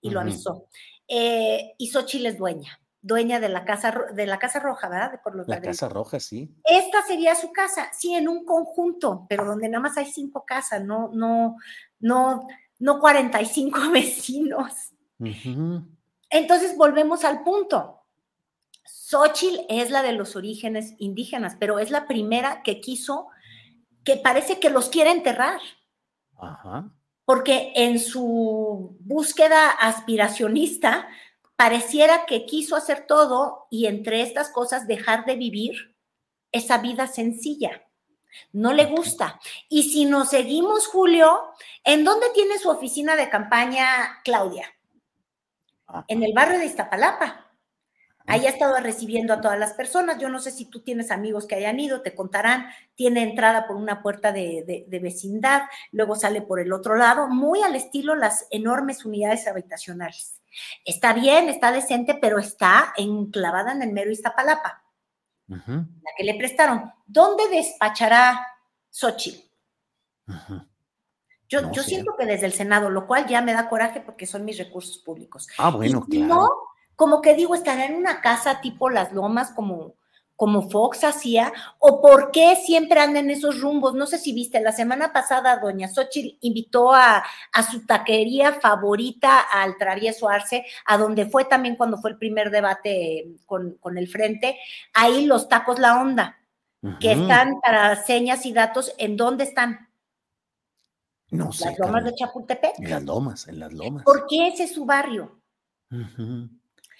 y 0.00 0.10
lo 0.10 0.20
avisó, 0.20 0.66
eh, 1.08 1.74
y 1.78 1.88
Xochitl 1.88 2.26
es 2.26 2.38
dueña 2.38 2.78
dueña 3.06 3.38
de 3.38 3.48
la 3.48 3.64
casa 3.64 4.06
de 4.12 4.26
la 4.26 4.38
casa 4.38 4.58
roja, 4.58 4.88
¿verdad? 4.88 5.20
por 5.22 5.36
los 5.36 5.46
la 5.46 5.60
casa 5.60 5.88
roja, 5.88 6.18
sí. 6.18 6.50
Esta 6.64 7.02
sería 7.06 7.36
su 7.36 7.52
casa, 7.52 7.88
sí, 7.92 8.14
en 8.14 8.28
un 8.28 8.44
conjunto, 8.44 9.26
pero 9.28 9.44
donde 9.44 9.68
nada 9.68 9.82
más 9.82 9.96
hay 9.96 10.06
cinco 10.06 10.44
casas, 10.44 10.84
no, 10.84 11.10
no, 11.14 11.56
no, 12.00 12.48
no 12.80 12.98
45 12.98 13.78
vecinos. 13.92 14.92
Entonces 16.30 16.76
volvemos 16.76 17.24
al 17.24 17.44
punto. 17.44 18.02
Xochitl 18.84 19.64
es 19.68 19.90
la 19.90 20.02
de 20.02 20.12
los 20.12 20.34
orígenes 20.34 20.94
indígenas, 20.98 21.56
pero 21.60 21.78
es 21.78 21.92
la 21.92 22.08
primera 22.08 22.62
que 22.64 22.80
quiso, 22.80 23.28
que 24.02 24.16
parece 24.16 24.58
que 24.58 24.70
los 24.70 24.88
quiere 24.88 25.12
enterrar. 25.12 25.60
Ajá. 26.36 26.90
Porque 27.24 27.72
en 27.76 28.00
su 28.00 28.96
búsqueda 29.00 29.70
aspiracionista, 29.70 31.08
pareciera 31.56 32.26
que 32.26 32.46
quiso 32.46 32.76
hacer 32.76 33.06
todo 33.06 33.66
y 33.70 33.86
entre 33.86 34.22
estas 34.22 34.50
cosas 34.50 34.86
dejar 34.86 35.24
de 35.24 35.36
vivir 35.36 35.96
esa 36.52 36.78
vida 36.78 37.06
sencilla. 37.06 37.82
No 38.52 38.72
le 38.72 38.84
gusta. 38.84 39.40
Y 39.68 39.84
si 39.84 40.04
nos 40.04 40.30
seguimos, 40.30 40.86
Julio, 40.86 41.40
¿en 41.84 42.04
dónde 42.04 42.26
tiene 42.34 42.58
su 42.58 42.68
oficina 42.68 43.16
de 43.16 43.30
campaña 43.30 44.20
Claudia? 44.24 44.74
En 46.08 46.22
el 46.22 46.32
barrio 46.34 46.58
de 46.58 46.66
Iztapalapa. 46.66 47.46
Ahí 48.28 48.44
ha 48.44 48.50
estado 48.50 48.76
recibiendo 48.78 49.32
a 49.32 49.40
todas 49.40 49.58
las 49.58 49.72
personas. 49.74 50.18
Yo 50.18 50.28
no 50.28 50.40
sé 50.40 50.50
si 50.50 50.64
tú 50.64 50.80
tienes 50.80 51.12
amigos 51.12 51.46
que 51.46 51.54
hayan 51.54 51.78
ido, 51.78 52.02
te 52.02 52.14
contarán. 52.14 52.66
Tiene 52.96 53.22
entrada 53.22 53.68
por 53.68 53.76
una 53.76 54.02
puerta 54.02 54.32
de, 54.32 54.84
de, 54.88 54.98
vecindad, 54.98 55.62
luego 55.92 56.16
sale 56.16 56.42
por 56.42 56.58
el 56.58 56.72
otro 56.72 56.96
lado, 56.96 57.28
muy 57.28 57.62
al 57.62 57.76
estilo 57.76 58.16
las 58.16 58.48
enormes 58.50 59.04
unidades 59.04 59.46
habitacionales. 59.46 60.40
Está 60.84 61.12
bien, 61.12 61.48
está 61.48 61.72
decente, 61.72 62.14
pero 62.14 62.38
está 62.38 62.92
enclavada 62.96 63.72
en 63.72 63.82
el 63.82 63.92
mero 63.92 64.10
Iztapalapa, 64.10 64.84
la 65.48 66.10
que 66.16 66.24
le 66.24 66.34
prestaron. 66.34 66.92
¿Dónde 67.06 67.48
despachará 67.48 68.46
Xochitl? 68.90 69.40
Yo, 71.48 71.70
yo 71.70 71.82
siento 71.82 72.16
que 72.18 72.26
desde 72.26 72.46
el 72.46 72.52
Senado, 72.52 72.90
lo 72.90 73.06
cual 73.06 73.26
ya 73.26 73.40
me 73.40 73.52
da 73.52 73.68
coraje 73.68 74.00
porque 74.00 74.26
son 74.26 74.44
mis 74.44 74.58
recursos 74.58 74.98
públicos. 74.98 75.46
Ah, 75.58 75.70
bueno, 75.70 76.04
claro. 76.04 76.26
No, 76.26 76.48
como 76.96 77.20
que 77.22 77.34
digo, 77.34 77.54
estará 77.54 77.84
en 77.84 77.94
una 77.94 78.20
casa 78.20 78.60
tipo 78.60 78.90
Las 78.90 79.12
Lomas, 79.12 79.52
como 79.52 79.94
como 80.36 80.68
Fox 80.68 81.02
hacía, 81.02 81.52
o 81.78 82.00
por 82.00 82.30
qué 82.30 82.56
siempre 82.56 83.00
anda 83.00 83.20
en 83.20 83.30
esos 83.30 83.60
rumbos. 83.60 83.94
No 83.94 84.06
sé 84.06 84.18
si 84.18 84.32
viste, 84.32 84.60
la 84.60 84.72
semana 84.72 85.12
pasada 85.12 85.58
doña 85.58 85.88
Xochitl 85.88 86.36
invitó 86.42 86.92
a, 86.92 87.24
su 87.70 87.84
taquería 87.86 88.52
favorita 88.52 89.40
al 89.40 89.78
Travieso 89.78 90.28
Arce, 90.28 90.66
a 90.84 90.98
donde 90.98 91.26
fue 91.26 91.46
también 91.46 91.76
cuando 91.76 91.96
fue 91.98 92.10
el 92.10 92.18
primer 92.18 92.50
debate 92.50 93.36
con, 93.46 93.78
el 93.96 94.08
Frente, 94.08 94.58
ahí 94.92 95.24
los 95.24 95.48
tacos 95.48 95.78
La 95.78 96.00
Onda, 96.00 96.38
que 97.00 97.12
están 97.12 97.60
para 97.60 97.96
señas 98.04 98.44
y 98.46 98.52
datos, 98.52 98.92
¿en 98.98 99.16
dónde 99.16 99.44
están? 99.44 99.88
No 101.30 101.50
sé. 101.50 101.70
¿Las 101.70 101.78
lomas 101.78 102.04
de 102.04 102.14
Chapultepec? 102.14 102.78
En 102.78 102.90
las 102.90 103.02
lomas, 103.02 103.48
en 103.48 103.58
las 103.58 103.72
lomas. 103.72 104.04
¿Por 104.04 104.26
qué 104.28 104.48
ese 104.48 104.64
es 104.64 104.74
su 104.74 104.84
barrio? 104.84 105.40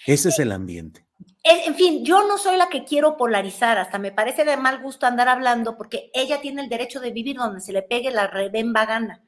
Ese 0.07 0.31
es 0.31 0.39
el 0.39 0.53
ambiente 0.53 1.06
en 1.43 1.75
fin, 1.77 2.05
yo 2.05 2.27
no 2.27 2.39
soy 2.39 2.57
la 2.57 2.69
que 2.69 2.85
quiero 2.85 3.17
polarizar, 3.17 3.79
hasta 3.79 3.99
me 3.99 4.11
parece 4.11 4.45
de 4.45 4.57
mal 4.57 4.83
gusto 4.83 5.07
andar 5.07 5.29
hablando 5.29 5.77
porque 5.77 6.11
ella 6.13 6.41
tiene 6.41 6.63
el 6.63 6.69
derecho 6.69 6.99
de 7.01 7.13
vivir 7.13 7.37
donde 7.37 7.61
se 7.61 7.73
le 7.73 7.83
pegue 7.83 8.11
la 8.11 8.27
rebemba 8.27 8.85
gana. 8.85 9.23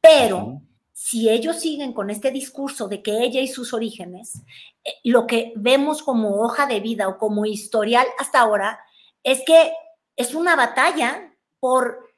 Pero 0.00 0.62
si 0.92 1.28
ellos 1.28 1.60
siguen 1.60 1.92
con 1.92 2.10
este 2.10 2.30
discurso 2.30 2.86
de 2.86 3.02
que 3.02 3.24
ella 3.24 3.40
y 3.40 3.48
sus 3.48 3.72
orígenes, 3.72 4.42
eh, 4.84 4.92
lo 5.02 5.26
que 5.26 5.52
vemos 5.56 6.02
como 6.02 6.40
hoja 6.40 6.66
de 6.66 6.80
vida 6.80 7.08
o 7.08 7.18
como 7.18 7.44
historial 7.44 8.06
hasta 8.18 8.40
ahora 8.40 8.78
es 9.24 9.42
que 9.44 9.72
es 10.16 10.34
una 10.34 10.54
batalla 10.54 11.34
por 11.58 12.14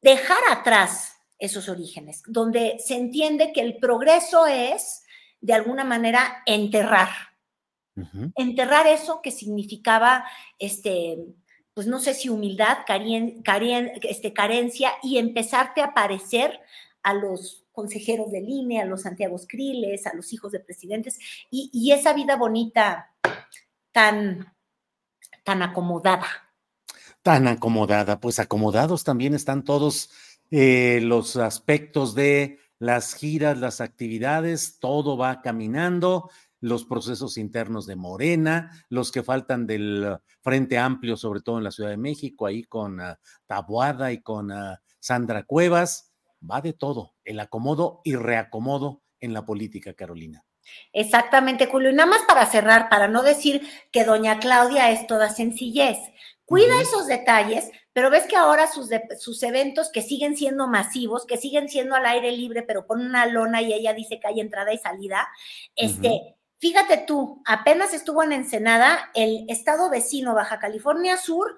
dejar 0.00 0.42
atrás 0.50 1.16
esos 1.38 1.68
orígenes, 1.68 2.22
donde 2.26 2.76
se 2.78 2.94
entiende 2.94 3.52
que 3.52 3.62
el 3.62 3.78
progreso 3.78 4.46
es, 4.46 5.02
de 5.40 5.54
alguna 5.54 5.84
manera, 5.84 6.42
enterrar 6.46 7.08
Enterrar 8.36 8.86
eso 8.86 9.20
que 9.22 9.30
significaba, 9.30 10.24
este, 10.58 11.18
pues 11.74 11.86
no 11.86 12.00
sé 12.00 12.14
si 12.14 12.28
humildad, 12.28 12.78
este, 14.02 14.32
carencia 14.32 14.92
y 15.02 15.18
empezarte 15.18 15.82
a 15.82 15.94
parecer 15.94 16.60
a 17.02 17.14
los 17.14 17.64
consejeros 17.72 18.30
de 18.30 18.40
línea, 18.40 18.82
a 18.82 18.86
los 18.86 19.02
Santiago 19.02 19.36
Criles, 19.48 20.06
a 20.06 20.14
los 20.14 20.32
hijos 20.32 20.52
de 20.52 20.60
presidentes 20.60 21.18
y, 21.50 21.92
esa 21.92 22.12
vida 22.12 22.36
bonita 22.36 23.14
tan, 23.92 24.52
tan 25.44 25.62
acomodada. 25.62 26.26
Tan 27.22 27.48
acomodada, 27.48 28.20
pues 28.20 28.38
acomodados 28.38 29.04
también 29.04 29.34
están 29.34 29.64
todos 29.64 30.10
eh, 30.50 31.00
los 31.02 31.36
aspectos 31.36 32.14
de 32.14 32.58
las 32.78 33.14
giras, 33.14 33.58
las 33.58 33.80
actividades, 33.80 34.78
todo 34.80 35.16
va 35.16 35.42
caminando 35.42 36.30
los 36.60 36.84
procesos 36.84 37.38
internos 37.38 37.86
de 37.86 37.96
Morena, 37.96 38.70
los 38.88 39.10
que 39.10 39.22
faltan 39.22 39.66
del 39.66 40.18
Frente 40.42 40.78
Amplio, 40.78 41.16
sobre 41.16 41.40
todo 41.40 41.58
en 41.58 41.64
la 41.64 41.70
Ciudad 41.70 41.90
de 41.90 41.96
México, 41.96 42.46
ahí 42.46 42.64
con 42.64 43.00
uh, 43.00 43.14
Tabuada 43.46 44.12
y 44.12 44.22
con 44.22 44.52
ah, 44.52 44.80
Sandra 44.98 45.44
Cuevas. 45.44 46.12
va 46.48 46.60
de 46.60 46.72
todo, 46.72 47.14
el 47.24 47.40
acomodo 47.40 48.00
y 48.04 48.14
reacomodo 48.16 49.02
en 49.20 49.32
la 49.32 49.44
política, 49.44 49.94
Carolina. 49.94 50.44
Exactamente, 50.92 51.66
Julio. 51.66 51.90
Y 51.90 51.94
nada 51.94 52.08
más 52.08 52.22
para 52.28 52.46
cerrar, 52.46 52.88
para 52.88 53.08
no 53.08 53.22
decir 53.22 53.62
que 53.90 54.04
doña 54.04 54.38
Claudia 54.38 54.90
es 54.90 55.06
toda 55.06 55.30
sencillez. 55.30 55.98
Cuida 56.44 56.80
esos 56.80 57.06
detalles, 57.06 57.70
pero 57.92 58.10
ves 58.10 58.26
que 58.26 58.34
ahora 58.36 58.66
sus, 58.66 58.90
sus 59.18 59.42
eventos 59.44 59.90
que 59.90 60.02
siguen 60.02 60.36
siendo 60.36 60.66
masivos, 60.66 61.24
que 61.24 61.36
siguen 61.36 61.68
siendo 61.68 61.94
al 61.94 62.06
aire 62.06 62.32
libre, 62.32 62.62
pero 62.62 62.86
con 62.86 63.00
una 63.00 63.26
lona 63.26 63.62
y 63.62 63.72
ella 63.72 63.94
dice 63.94 64.18
que 64.18 64.26
hay 64.26 64.40
entrada 64.40 64.72
y 64.72 64.78
salida, 64.78 65.28
este, 65.76 66.36
fíjate 66.60 66.98
tú, 66.98 67.42
apenas 67.46 67.92
estuvo 67.92 68.22
en 68.22 68.32
Ensenada, 68.32 69.10
el 69.14 69.46
estado 69.48 69.90
vecino 69.90 70.34
Baja 70.34 70.58
California 70.58 71.16
Sur, 71.16 71.56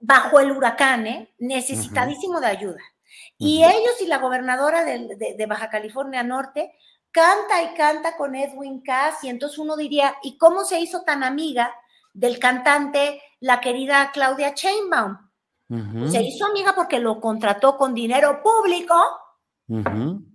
bajo 0.00 0.40
el 0.40 0.52
huracán, 0.52 1.06
¿eh? 1.06 1.34
necesitadísimo 1.38 2.40
de 2.40 2.46
ayuda. 2.46 2.80
Y 3.38 3.64
ellos 3.64 4.00
y 4.00 4.06
la 4.06 4.18
gobernadora 4.18 4.84
de, 4.84 5.46
Baja 5.46 5.68
California 5.68 6.22
Norte 6.22 6.72
canta 7.10 7.62
y 7.62 7.74
canta 7.74 8.16
con 8.16 8.34
Edwin 8.34 8.82
Cass, 8.82 9.24
y 9.24 9.28
entonces 9.28 9.58
uno 9.58 9.76
diría, 9.76 10.16
¿y 10.22 10.38
cómo 10.38 10.64
se 10.64 10.80
hizo 10.80 11.02
tan 11.02 11.22
amiga 11.22 11.74
del 12.12 12.38
cantante, 12.38 13.20
la 13.40 13.60
querida 13.60 14.10
Claudia 14.12 14.54
Chainbaum? 14.54 15.18
Se 16.08 16.22
hizo 16.22 16.46
amiga 16.46 16.74
porque 16.76 17.00
lo 17.00 17.20
contrató 17.20 17.76
con 17.76 17.92
dinero 17.92 18.40
público 18.40 18.94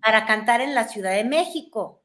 para 0.01 0.25
cantar 0.25 0.59
en 0.59 0.75
la 0.75 0.89
Ciudad 0.89 1.13
de 1.13 1.23
México. 1.23 2.00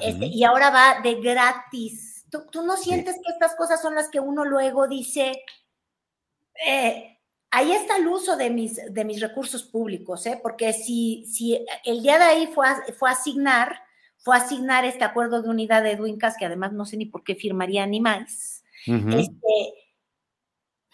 Este, 0.00 0.26
y 0.26 0.44
ahora 0.44 0.70
va 0.70 1.00
de 1.02 1.20
gratis. 1.20 2.24
¿Tú, 2.30 2.62
no 2.62 2.76
sientes 2.76 3.16
que 3.16 3.32
estas 3.32 3.54
cosas 3.56 3.80
son 3.80 3.94
las 3.94 4.08
que 4.08 4.20
uno 4.20 4.44
luego 4.44 4.88
dice, 4.88 5.44
eh, 6.66 7.18
ahí 7.50 7.72
está 7.72 7.96
el 7.98 8.06
uso 8.06 8.36
de 8.36 8.50
mis, 8.50 8.76
de 8.76 9.04
mis 9.04 9.20
recursos 9.20 9.62
públicos, 9.62 10.24
¿eh? 10.26 10.40
porque 10.42 10.72
si, 10.72 11.26
si 11.26 11.64
el 11.84 12.02
día 12.02 12.18
de 12.18 12.24
ahí 12.24 12.46
fue 12.46 12.66
fue 12.98 13.10
asignar, 13.10 13.80
fue 14.18 14.36
asignar 14.36 14.84
este 14.84 15.04
acuerdo 15.04 15.42
de 15.42 15.50
unidad 15.50 15.82
de 15.82 15.92
Edwin 15.92 16.18
que 16.18 16.46
además 16.46 16.72
no 16.72 16.86
sé 16.86 16.96
ni 16.96 17.06
por 17.06 17.22
qué 17.22 17.34
firmaría 17.34 17.86
ni 17.86 18.00
más, 18.00 18.64
este, 18.86 19.74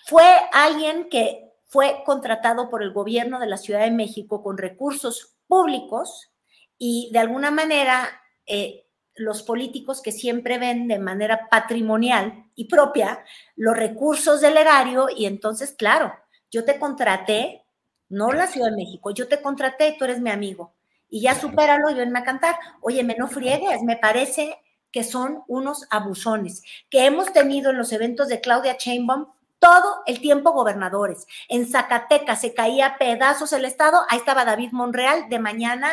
fue 0.05 0.25
alguien 0.53 1.09
que 1.09 1.53
fue 1.67 2.03
contratado 2.05 2.71
por 2.71 2.83
el 2.83 2.93
gobierno 2.93 3.39
de 3.39 3.47
la 3.47 3.57
Ciudad 3.57 3.81
de 3.81 3.91
México 3.91 4.43
con 4.43 4.59
recursos 4.59 5.37
públicos 5.47 6.33
y 6.79 7.11
de 7.13 7.19
alguna 7.21 7.51
manera 7.51 8.09
eh, 8.49 8.85
los 9.15 9.43
políticos 9.43 10.01
que 10.01 10.13
siempre 10.13 10.59
ven 10.59 10.89
de 10.89 10.99
manera 10.99 11.49
patrimonial 11.51 12.47
y 12.55 12.67
propia 12.67 13.25
los 13.57 13.77
recursos 13.77 14.41
del 14.41 14.57
erario 14.57 15.09
y 15.15 15.27
entonces, 15.27 15.73
claro, 15.73 16.15
yo 16.51 16.65
te 16.65 16.79
contraté, 16.79 17.65
no 18.09 18.33
la 18.33 18.47
Ciudad 18.47 18.71
de 18.71 18.77
México, 18.77 19.11
yo 19.11 19.29
te 19.29 19.43
contraté, 19.43 19.97
tú 19.99 20.05
eres 20.05 20.21
mi 20.21 20.31
amigo 20.31 20.73
y 21.11 21.23
ya 21.23 21.35
supéralo 21.35 21.91
y 21.91 21.95
venme 21.95 22.19
a 22.21 22.25
cantar. 22.25 22.57
Oye, 22.81 23.03
me 23.03 23.17
no 23.17 23.29
friegues, 23.29 23.83
me 23.83 23.97
parece 23.97 24.59
que 24.91 25.05
son 25.05 25.43
unos 25.49 25.87
abusones 25.91 26.63
que 26.89 27.07
hemos 27.07 27.33
tenido 27.33 27.71
en 27.71 27.79
los 27.79 27.93
eventos 27.93 28.29
de 28.29 28.41
Claudia 28.41 28.77
Chainbaum 28.77 29.27
todo 29.59 30.03
el 30.07 30.21
tiempo 30.21 30.53
gobernadores. 30.53 31.27
En 31.49 31.67
Zacatecas 31.67 32.41
se 32.41 32.55
caía 32.55 32.97
pedazos 32.99 33.53
el 33.53 33.65
Estado, 33.65 34.03
ahí 34.09 34.19
estaba 34.19 34.45
David 34.45 34.71
Monreal 34.73 35.29
de 35.29 35.39
mañana 35.39 35.91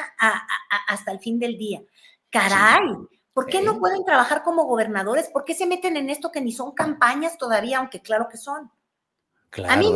hasta 0.88 1.12
el 1.12 1.20
fin 1.20 1.40
del 1.40 1.58
día. 1.58 1.82
Caray, 2.36 2.98
¿por 3.32 3.46
qué 3.46 3.62
no 3.62 3.80
pueden 3.80 4.04
trabajar 4.04 4.44
como 4.44 4.66
gobernadores? 4.66 5.30
¿Por 5.30 5.46
qué 5.46 5.54
se 5.54 5.66
meten 5.66 5.96
en 5.96 6.10
esto 6.10 6.34
que 6.34 6.42
ni 6.42 6.52
son 6.52 6.74
campañas 6.74 7.38
todavía, 7.38 7.78
aunque 7.78 8.02
claro 8.02 8.28
que 8.30 8.38
son? 8.38 8.70
a 9.66 9.78
mí 9.78 9.90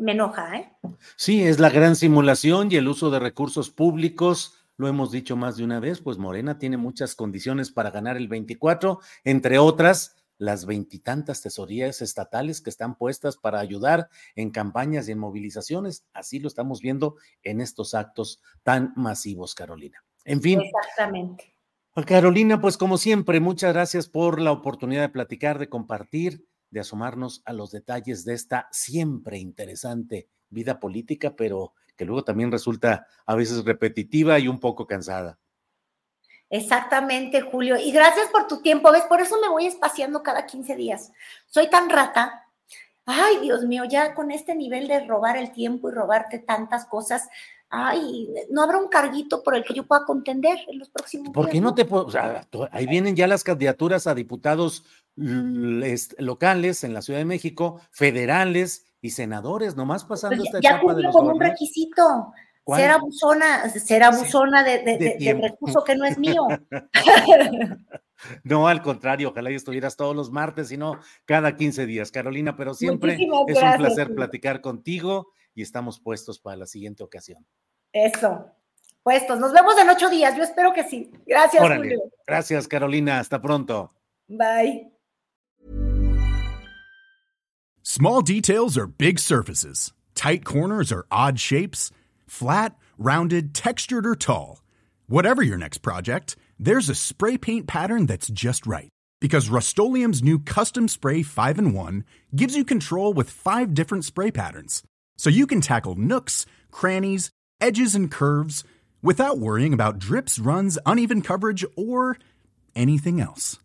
me, 0.00 0.12
enoja, 0.12 0.56
¿eh? 0.56 0.72
Sí, 1.16 1.44
es 1.44 1.60
la 1.60 1.68
gran 1.68 1.94
simulación 1.94 2.72
y 2.72 2.76
el 2.76 2.88
uso 2.88 3.10
de 3.10 3.18
recursos 3.18 3.68
públicos. 3.68 4.54
Lo 4.78 4.88
hemos 4.88 5.10
dicho 5.10 5.36
más 5.36 5.58
de 5.58 5.64
una 5.64 5.78
vez, 5.78 6.00
pues 6.00 6.16
Morena 6.16 6.58
tiene 6.58 6.78
muchas 6.78 7.14
condiciones 7.14 7.70
para 7.70 7.90
ganar 7.90 8.16
el 8.16 8.26
24, 8.26 9.00
entre 9.24 9.58
otras 9.58 10.16
las 10.38 10.64
veintitantas 10.64 11.42
tesorías 11.42 12.00
estatales 12.00 12.62
que 12.62 12.70
están 12.70 12.96
puestas 12.96 13.36
para 13.36 13.60
ayudar 13.60 14.08
en 14.34 14.50
campañas 14.50 15.08
y 15.08 15.12
en 15.12 15.18
movilizaciones. 15.18 16.06
Así 16.14 16.38
lo 16.38 16.48
estamos 16.48 16.80
viendo 16.80 17.16
en 17.42 17.60
estos 17.60 17.92
actos 17.92 18.40
tan 18.62 18.94
masivos, 18.96 19.54
Carolina. 19.54 20.02
En 20.24 20.40
fin. 20.40 20.62
Exactamente. 20.62 21.55
Carolina, 22.04 22.60
pues 22.60 22.76
como 22.76 22.98
siempre, 22.98 23.40
muchas 23.40 23.72
gracias 23.72 24.08
por 24.08 24.40
la 24.40 24.52
oportunidad 24.52 25.00
de 25.00 25.08
platicar, 25.08 25.58
de 25.58 25.70
compartir, 25.70 26.44
de 26.70 26.80
asomarnos 26.80 27.40
a 27.46 27.54
los 27.54 27.70
detalles 27.70 28.24
de 28.24 28.34
esta 28.34 28.68
siempre 28.70 29.38
interesante 29.38 30.28
vida 30.50 30.78
política, 30.78 31.34
pero 31.34 31.72
que 31.96 32.04
luego 32.04 32.22
también 32.22 32.52
resulta 32.52 33.06
a 33.24 33.34
veces 33.34 33.64
repetitiva 33.64 34.38
y 34.38 34.48
un 34.48 34.60
poco 34.60 34.86
cansada. 34.86 35.38
Exactamente, 36.50 37.40
Julio. 37.40 37.76
Y 37.76 37.90
gracias 37.92 38.28
por 38.28 38.46
tu 38.46 38.60
tiempo, 38.60 38.92
¿ves? 38.92 39.04
Por 39.04 39.20
eso 39.20 39.40
me 39.40 39.48
voy 39.48 39.66
espaciando 39.66 40.22
cada 40.22 40.46
15 40.46 40.76
días. 40.76 41.12
Soy 41.46 41.68
tan 41.70 41.88
rata. 41.88 42.46
Ay, 43.06 43.38
Dios 43.40 43.64
mío, 43.64 43.84
ya 43.84 44.14
con 44.14 44.30
este 44.30 44.54
nivel 44.54 44.86
de 44.86 45.06
robar 45.06 45.36
el 45.36 45.52
tiempo 45.52 45.88
y 45.88 45.94
robarte 45.94 46.40
tantas 46.40 46.86
cosas, 46.86 47.28
ay, 47.76 48.28
no 48.50 48.62
habrá 48.62 48.78
un 48.78 48.88
carguito 48.88 49.42
por 49.42 49.54
el 49.54 49.64
que 49.64 49.74
yo 49.74 49.86
pueda 49.86 50.04
contender 50.04 50.58
en 50.68 50.78
los 50.78 50.88
próximos 50.88 51.30
¿Por 51.30 51.48
qué 51.48 51.60
no, 51.60 51.74
te 51.74 51.84
puedo? 51.84 52.08
ahí 52.70 52.86
vienen 52.86 53.16
ya 53.16 53.26
las 53.26 53.44
candidaturas 53.44 54.06
a 54.06 54.14
diputados 54.14 54.84
locales 55.16 56.84
en 56.84 56.94
la 56.94 57.02
Ciudad 57.02 57.20
de 57.20 57.24
México, 57.24 57.80
federales 57.90 58.86
y 59.00 59.10
senadores, 59.10 59.76
nomás 59.76 60.04
pasando 60.04 60.42
esta 60.42 60.60
ya 60.60 60.76
etapa 60.76 60.94
de 60.94 61.10
como 61.10 61.32
un 61.32 61.40
requisito. 61.40 62.32
Ser 62.74 62.90
abusona, 62.90 63.70
ser 63.70 64.02
abusona 64.02 64.64
de, 64.64 64.78
de, 64.78 65.38
recurso 65.40 65.84
que 65.84 65.94
no 65.94 66.04
es 66.04 66.18
mío. 66.18 66.46
No, 68.44 68.66
al 68.66 68.80
contrario, 68.80 69.28
ojalá 69.28 69.50
y 69.50 69.56
estuvieras 69.56 69.94
todos 69.94 70.16
los 70.16 70.30
martes 70.30 70.72
y 70.72 70.78
no 70.78 70.98
cada 71.26 71.54
15 71.54 71.84
días, 71.84 72.10
Carolina, 72.10 72.56
pero 72.56 72.72
siempre 72.72 73.18
es 73.46 73.62
un 73.62 73.76
placer 73.76 74.14
platicar 74.14 74.62
contigo 74.62 75.28
y 75.54 75.62
estamos 75.62 76.00
puestos 76.00 76.38
para 76.38 76.56
la 76.56 76.66
siguiente 76.66 77.04
ocasión. 77.04 77.44
Eso, 77.96 78.52
puestos. 79.02 79.40
Nos 79.40 79.52
vemos 79.54 79.78
en 79.78 79.88
ocho 79.88 80.10
días, 80.10 80.36
yo 80.36 80.42
espero 80.42 80.74
que 80.74 80.84
sí. 80.84 81.10
Gracias, 81.26 81.62
Julio. 81.66 82.10
Gracias, 82.26 82.68
Carolina. 82.68 83.18
Hasta 83.20 83.40
pronto. 83.40 83.90
Bye. 84.28 84.90
Small 87.82 88.20
details 88.20 88.76
are 88.76 88.86
big 88.86 89.18
surfaces. 89.18 89.94
Tight 90.14 90.44
corners 90.44 90.92
are 90.92 91.06
odd 91.10 91.40
shapes. 91.40 91.90
Flat, 92.26 92.76
rounded, 92.98 93.54
textured, 93.54 94.06
or 94.06 94.14
tall. 94.14 94.62
Whatever 95.06 95.42
your 95.42 95.56
next 95.56 95.78
project, 95.78 96.36
there's 96.58 96.90
a 96.90 96.94
spray 96.94 97.38
paint 97.38 97.66
pattern 97.66 98.04
that's 98.04 98.28
just 98.28 98.66
right. 98.66 98.90
Because 99.22 99.48
Rust 99.48 99.78
new 99.78 100.38
Custom 100.40 100.88
Spray 100.88 101.22
5 101.22 101.58
in 101.58 101.72
1 101.72 102.04
gives 102.34 102.54
you 102.54 102.64
control 102.64 103.14
with 103.14 103.30
five 103.30 103.72
different 103.72 104.04
spray 104.04 104.30
patterns. 104.30 104.82
So 105.16 105.30
you 105.30 105.46
can 105.46 105.62
tackle 105.62 105.94
nooks, 105.94 106.44
crannies, 106.70 107.30
edges, 107.60 107.94
and 107.94 108.10
curves 108.10 108.64
without 109.02 109.38
worrying 109.38 109.72
about 109.72 109.98
drips, 109.98 110.38
runs, 110.38 110.78
uneven 110.84 111.22
coverage, 111.22 111.64
or 111.76 112.18
anything 112.74 113.20
else. 113.20 113.58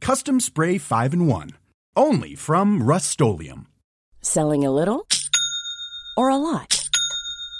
Custom 0.00 0.40
Spray 0.40 0.78
5 0.78 1.14
in 1.14 1.26
1. 1.26 1.50
Only 1.96 2.34
from 2.34 2.82
Rust 2.82 3.10
Selling 4.22 4.64
a 4.64 4.70
little 4.70 5.06
or 6.16 6.28
a 6.28 6.36
lot? 6.36 6.87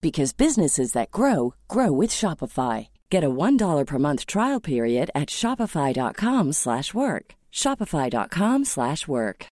because 0.00 0.32
businesses 0.32 0.92
that 0.92 1.10
grow 1.10 1.54
grow 1.66 1.92
with 1.92 2.10
Shopify. 2.10 2.88
Get 3.10 3.24
a 3.24 3.30
$1 3.30 3.86
per 3.86 3.98
month 3.98 4.26
trial 4.26 4.60
period 4.60 5.10
at 5.14 5.28
shopify.com/work. 5.28 7.34
shopify.com/work. 7.52 9.48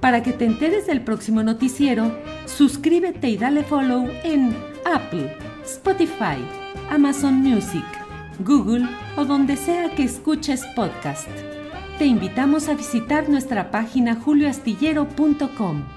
Para 0.00 0.22
que 0.22 0.32
te 0.32 0.44
enteres 0.44 0.86
del 0.86 1.02
próximo 1.02 1.42
noticiero, 1.42 2.12
suscríbete 2.46 3.28
y 3.28 3.36
dale 3.36 3.64
follow 3.64 4.08
en 4.24 4.54
Apple, 4.84 5.36
Spotify, 5.64 6.36
Amazon 6.90 7.34
Music, 7.34 7.84
Google 8.40 8.86
o 9.16 9.24
donde 9.24 9.56
sea 9.56 9.94
que 9.94 10.04
escuches 10.04 10.64
podcast. 10.74 11.28
Te 11.98 12.06
invitamos 12.06 12.68
a 12.68 12.74
visitar 12.74 13.28
nuestra 13.28 13.70
página 13.70 14.16
julioastillero.com. 14.16 15.95